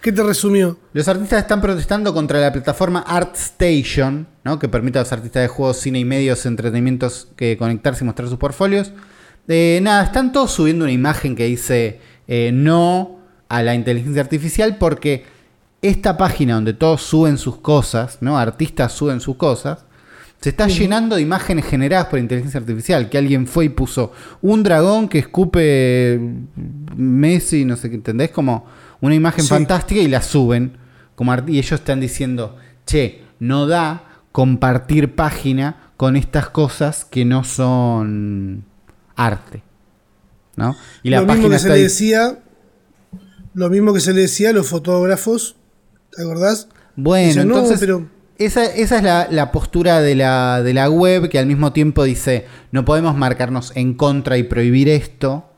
[0.00, 0.78] ¿Qué te resumió?
[0.94, 4.58] los artistas están protestando contra la plataforma ArtStation, ¿no?
[4.58, 8.28] que permite a los artistas de juegos, cine y medios, entretenimientos que conectarse y mostrar
[8.28, 8.92] sus portfolios.
[9.46, 14.76] Eh, nada, están todos subiendo una imagen que dice eh, no a la inteligencia artificial
[14.76, 15.24] porque
[15.82, 18.36] esta página donde todos suben sus cosas, ¿no?
[18.38, 19.84] artistas suben sus cosas,
[20.42, 23.08] se está llenando de imágenes generadas por inteligencia artificial.
[23.08, 24.12] Que alguien fue y puso
[24.42, 26.20] un dragón que escupe
[26.96, 28.30] Messi, no sé qué, ¿entendés?
[28.32, 28.66] Como
[29.00, 29.48] una imagen Sí.
[29.50, 30.76] fantástica y la suben.
[31.14, 37.44] Como y ellos están diciendo, che, no da compartir página con estas cosas que no
[37.44, 38.64] son
[39.14, 39.62] arte.
[40.56, 40.76] ¿No?
[41.02, 42.38] Y la lo mismo que se le decía.
[43.54, 45.56] Lo mismo que se le decía a los fotógrafos.
[46.14, 46.68] ¿Te acordás?
[46.96, 48.08] Bueno, Dicen, "No, entonces pero-
[48.44, 52.04] esa, esa es la, la postura de la, de la web que al mismo tiempo
[52.04, 55.50] dice, no podemos marcarnos en contra y prohibir esto,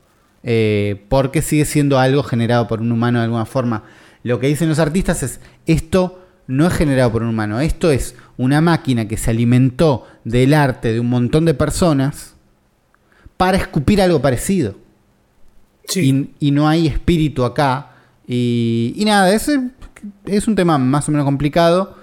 [0.43, 3.83] eh, porque sigue siendo algo generado por un humano de alguna forma.
[4.23, 8.15] Lo que dicen los artistas es, esto no es generado por un humano, esto es
[8.37, 12.35] una máquina que se alimentó del arte de un montón de personas
[13.37, 14.75] para escupir algo parecido
[15.87, 16.29] Sí.
[16.39, 17.91] y, y no hay espíritu acá.
[18.27, 19.51] Y, y nada, es,
[20.25, 21.97] es un tema más o menos complicado.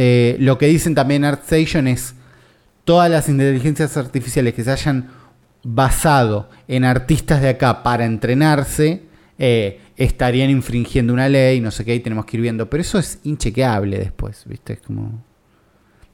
[0.00, 2.14] Eh, lo que dicen también ArtStation es
[2.84, 5.10] todas las inteligencias artificiales que se hayan
[5.64, 9.02] basado en artistas de acá para entrenarse,
[9.38, 12.70] eh, estarían infringiendo una ley, no sé qué, y tenemos que ir viendo.
[12.70, 14.74] Pero eso es inchequeable después, ¿viste?
[14.74, 15.24] Es como.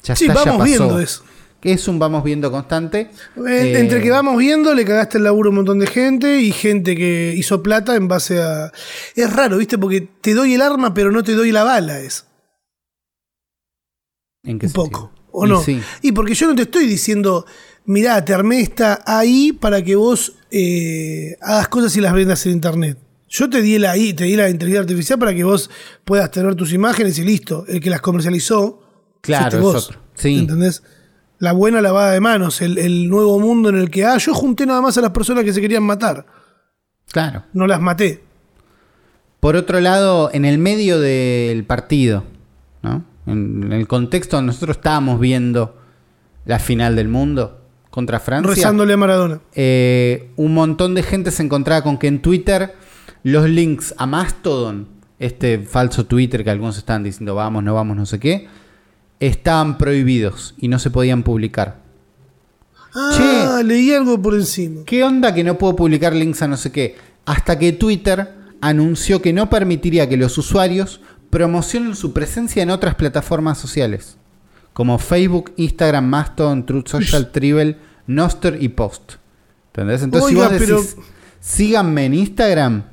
[0.03, 0.85] Ya Sí, está, ya vamos pasó.
[0.85, 1.23] viendo eso.
[1.61, 3.11] Que es un vamos viendo constante.
[3.47, 6.53] Eh, Entre que vamos viendo, le cagaste el laburo a un montón de gente y
[6.53, 8.73] gente que hizo plata en base a.
[9.15, 9.77] Es raro, ¿viste?
[9.79, 12.27] Porque te doy el arma, pero no te doy la bala, es.
[14.45, 14.85] ¿En qué Un sentido?
[14.85, 15.13] poco.
[15.33, 15.63] ¿O Y no?
[15.63, 15.81] sí.
[16.03, 17.45] Y porque yo no te estoy diciendo,
[17.87, 22.53] mirá, te armé esta ahí para que vos eh, hagas cosas y las vendas en
[22.53, 22.99] internet.
[23.29, 25.69] Yo te di la ahí, te di la inteligencia artificial para que vos
[26.05, 27.65] puedas tener tus imágenes y listo.
[27.67, 28.81] El que las comercializó.
[29.23, 29.89] Claro, vos.
[29.89, 30.01] otro.
[30.15, 30.39] Sí.
[30.39, 30.83] ¿Entendés?
[31.41, 34.67] La buena lavada de manos, el, el nuevo mundo en el que, ah, yo junté
[34.67, 36.25] nada más a las personas que se querían matar.
[37.11, 37.43] Claro.
[37.53, 38.23] No las maté.
[39.41, 42.23] Por otro lado, en el medio del partido,
[42.83, 43.05] ¿no?
[43.27, 45.77] En el contexto nosotros estábamos viendo
[46.45, 47.61] la final del mundo
[47.91, 49.41] contra Francia, Rezándole a Maradona.
[49.55, 52.75] eh, un montón de gente se encontraba con que en Twitter
[53.23, 58.05] los links a Mastodon, este falso Twitter que algunos estaban diciendo vamos, no vamos, no
[58.05, 58.49] sé qué,
[59.21, 61.83] estaban prohibidos y no se podían publicar.
[62.95, 64.83] Ah, leí algo por encima.
[64.85, 66.97] ¿Qué onda que no puedo publicar links a no sé qué?
[67.25, 68.29] Hasta que Twitter
[68.61, 71.01] anunció que no permitiría que los usuarios
[71.35, 74.17] promocionen su presencia en otras plataformas sociales,
[74.73, 77.77] como Facebook, Instagram, Mastodon, Truth Social, Tribble,
[78.07, 79.15] Noster y Post.
[79.73, 80.03] ¿Entendés?
[80.05, 80.97] Entonces, Oiga, si vos pero- decís,
[81.41, 82.85] síganme en Instagram,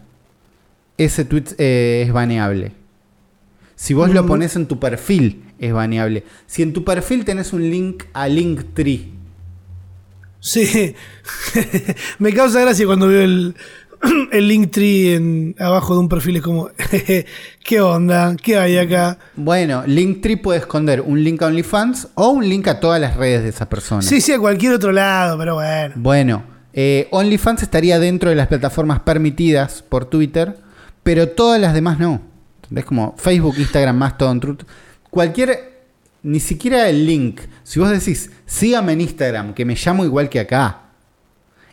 [0.98, 2.72] ese tweet eh, es baneable.
[3.76, 4.28] Si vos lo Mm.
[4.28, 6.24] pones en tu perfil, es baneable.
[6.48, 9.12] Si en tu perfil tenés un link a Linktree,
[10.44, 10.96] Sí.
[12.18, 13.56] Me causa gracia cuando veo el,
[14.32, 16.38] el Linktree en, abajo de un perfil.
[16.38, 16.70] Es como,
[17.64, 18.36] ¿qué onda?
[18.41, 19.18] ¿Qué hay acá?
[19.36, 23.43] Bueno, Linktree puede esconder un link a OnlyFans o un link a todas las redes
[23.43, 24.02] de esa persona.
[24.02, 25.93] Sí, sí, a cualquier otro lado, pero bueno.
[25.97, 26.43] Bueno,
[26.74, 30.58] eh, OnlyFans estaría dentro de las plataformas permitidas por Twitter,
[31.04, 32.22] pero todas las demás no.
[32.64, 32.86] ¿Entendés?
[32.86, 34.62] Como Facebook, Instagram, Mastodon, Truth.
[35.10, 35.82] Cualquier,
[36.24, 37.41] ni siquiera el link.
[37.64, 40.84] Si vos decís, sígame en Instagram, que me llamo igual que acá,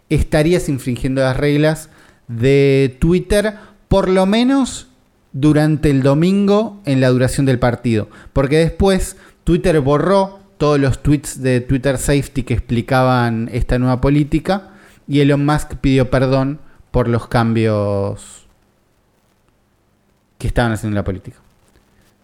[0.09, 1.91] estarías infringiendo las reglas
[2.29, 3.55] de Twitter,
[3.89, 4.89] por lo menos
[5.33, 8.09] durante el domingo en la duración del partido.
[8.33, 14.70] Porque después Twitter borró todos los tweets de Twitter Safety que explicaban esta nueva política
[15.07, 16.61] y Elon Musk pidió perdón
[16.91, 18.47] por los cambios
[20.37, 21.39] que estaban haciendo en la política.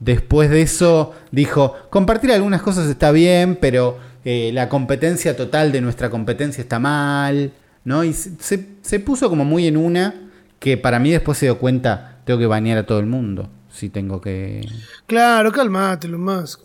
[0.00, 5.80] Después de eso dijo, compartir algunas cosas está bien, pero eh, la competencia total de
[5.80, 7.52] nuestra competencia está mal,
[7.84, 8.04] ¿no?
[8.04, 10.14] Y se, se- se puso como muy en una
[10.58, 13.88] que para mí después se dio cuenta, tengo que bañar a todo el mundo, si
[13.90, 14.66] tengo que...
[15.06, 16.58] Claro, calmate, lo más.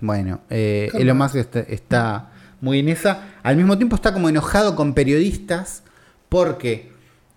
[0.00, 0.90] Bueno, eh.
[0.94, 3.28] Elon Musk está, está muy en esa.
[3.42, 5.82] Al mismo tiempo está como enojado con periodistas
[6.28, 6.90] porque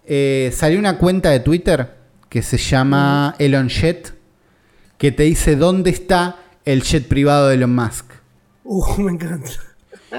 [0.06, 1.96] eh, salió una cuenta de Twitter
[2.28, 4.14] que se llama Elon Jet
[4.98, 6.36] que te dice dónde está
[6.66, 8.06] el jet privado de Elon Musk.
[8.66, 9.50] Uh, me encanta.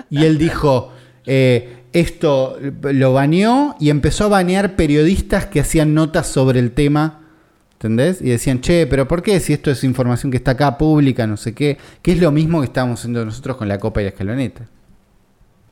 [0.08, 0.92] Y él dijo,
[1.26, 7.16] eh, esto lo baneó y empezó a banear periodistas que hacían notas sobre el tema.
[7.72, 8.20] ¿Entendés?
[8.20, 11.38] Y decían, che, pero ¿por qué si esto es información que está acá pública, no
[11.38, 11.78] sé qué?
[12.02, 14.68] Que es lo mismo que estábamos haciendo nosotros con la copa y la escaloneta.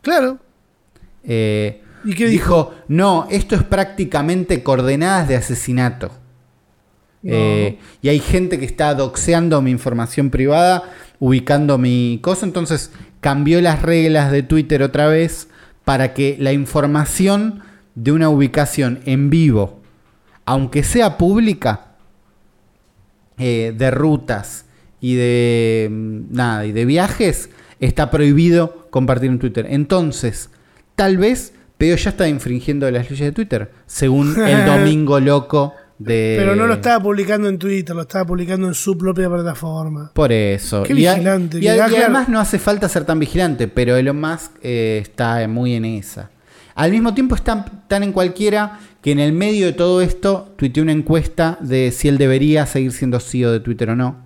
[0.01, 0.39] Claro.
[1.23, 2.75] Eh, ¿Y qué dijo?
[2.89, 6.11] No, esto es prácticamente coordenadas de asesinato.
[7.23, 7.35] No.
[7.35, 10.85] Eh, y hay gente que está doxeando mi información privada,
[11.19, 12.47] ubicando mi cosa.
[12.47, 12.91] Entonces
[13.21, 15.48] cambió las reglas de Twitter otra vez
[15.89, 17.63] para que la información
[17.95, 19.81] de una ubicación en vivo,
[20.45, 21.95] aunque sea pública,
[23.39, 24.67] eh, de rutas
[25.01, 27.49] y de mm, nada y de viajes,
[27.81, 29.67] está prohibido compartir en Twitter.
[29.71, 30.51] Entonces,
[30.95, 36.37] tal vez Pero ya está infringiendo las leyes de Twitter, según el domingo loco de...
[36.39, 40.11] Pero no lo estaba publicando en Twitter, lo estaba publicando en su propia plataforma.
[40.15, 40.83] Por eso.
[40.85, 44.21] Qué y, a- vigilante, y a- además no hace falta ser tan vigilante, pero Elon
[44.21, 46.31] Musk eh, está muy en esa.
[46.75, 50.83] Al mismo tiempo están tan en cualquiera que en el medio de todo esto tuiteó
[50.85, 54.17] una encuesta de si él debería seguir siendo CEO de Twitter o no.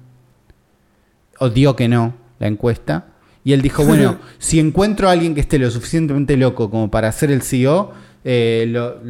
[1.38, 3.06] O dio que no, la encuesta.
[3.44, 7.10] Y él dijo, bueno, si encuentro a alguien que esté lo suficientemente loco como para
[7.12, 7.92] ser el CEO,
[8.24, 9.00] eh, lo-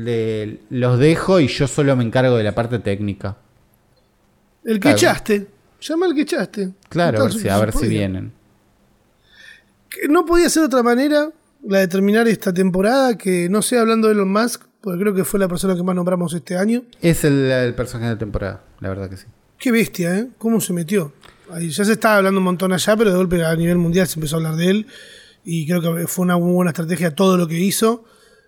[0.71, 3.37] los dejo y yo solo me encargo de la parte técnica.
[4.65, 4.97] El que Claro.
[4.97, 5.47] echaste.
[5.81, 6.71] Llama al que echaste.
[6.89, 7.99] Claro, a ver si, a ver si podía.
[7.99, 8.33] vienen.
[9.91, 11.31] Que No podía ser otra manera
[11.67, 15.25] la de terminar esta temporada que no sea hablando de Elon Musk, porque creo que
[15.25, 16.83] fue la persona que más nombramos este año.
[17.01, 19.27] Es el, el personaje de la temporada, la verdad que sí.
[19.59, 20.29] Qué bestia, ¿eh?
[20.39, 21.13] ¿Cómo se metió?
[21.53, 24.19] Ahí ya se estaba hablando un montón allá, pero de golpe a nivel mundial se
[24.19, 24.87] empezó a hablar de él.
[25.45, 28.05] Y creo que fue una muy buena estrategia todo lo que hizo.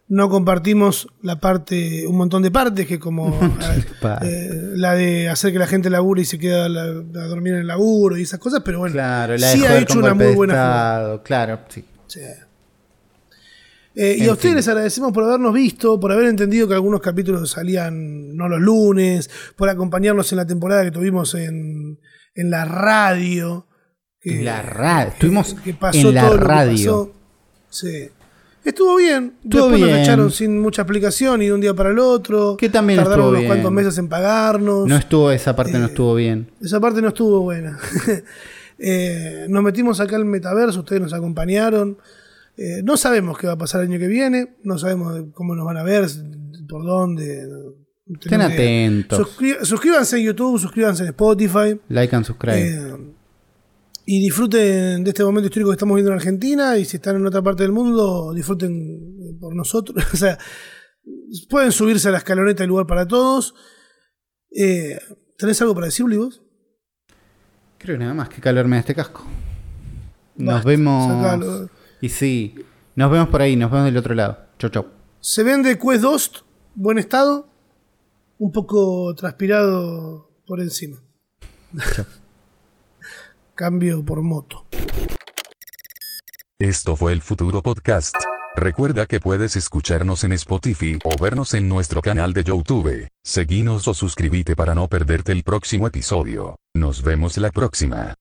[0.09, 3.84] No compartimos la parte, un montón de partes que como eh,
[4.22, 7.55] eh, la de hacer que la gente labure y se queda a, la- a dormir
[7.55, 10.12] en el laburo y esas cosas, pero bueno, Claro, la de sí ha hecho una
[10.14, 10.98] muy buena jugada.
[10.98, 11.84] Estado, Claro, sí.
[12.07, 12.20] Sí.
[13.96, 17.48] Eh, y a ustedes les agradecemos por habernos visto, por haber entendido que algunos capítulos
[17.48, 22.00] salían no los lunes, por acompañarnos en la temporada que tuvimos en,
[22.34, 23.68] en la radio.
[24.20, 25.12] que- la radio.
[25.12, 26.72] Estuvimos que pasó en la todo lo que radio.
[26.74, 27.12] pasó.
[27.70, 28.09] Sí.
[28.64, 29.34] Estuvo bien.
[29.44, 30.00] Estuvo Después nos bien.
[30.00, 32.56] echaron sin mucha explicación y de un día para el otro.
[32.56, 33.48] Que también Tardaron estuvo unos bien.
[33.52, 34.86] cuantos meses en pagarnos.
[34.88, 36.50] No estuvo, esa parte no Eh, estuvo bien.
[36.62, 37.78] Esa parte no estuvo buena.
[38.76, 41.96] Eh, nos metimos acá al metaverso, ustedes nos acompañaron.
[42.56, 45.64] Eh, no sabemos qué va a pasar el año que viene, no sabemos cómo nos
[45.64, 46.06] van a ver,
[46.68, 47.46] por dónde.
[48.20, 49.30] Estén atentos.
[49.62, 51.80] Suscríbanse en YouTube, suscríbanse en Spotify.
[51.88, 53.13] Like and subscribe.
[54.07, 56.76] Eh, y disfruten de este momento histórico que estamos viviendo en Argentina.
[56.78, 60.05] Y si están en otra parte del mundo, disfruten por nosotros.
[60.12, 60.38] o sea,
[61.48, 63.55] pueden subirse a la escaloneta, hay lugar para todos.
[64.50, 64.98] Eh,
[65.38, 66.42] ¿Tenés algo para decir, vos?
[67.78, 69.26] Creo que nada más que calor me da este casco.
[70.36, 71.07] Nos Basta, vemos.
[71.07, 71.70] sacalo.
[72.00, 72.55] Y sí,
[72.96, 74.38] nos vemos por ahí, nos vemos del otro lado.
[74.59, 74.86] Chau, chau.
[75.20, 76.44] Se vende Quest 2,
[76.74, 77.48] buen estado,
[78.38, 81.02] un poco transpirado por encima.
[83.55, 84.66] Cambio por moto.
[86.59, 88.16] Esto fue el futuro podcast.
[88.57, 93.09] Recuerda que puedes escucharnos en Spotify o vernos en nuestro canal de YouTube.
[93.24, 96.57] Seguinos o suscríbete para no perderte el próximo episodio.
[96.74, 98.14] Nos vemos la próxima.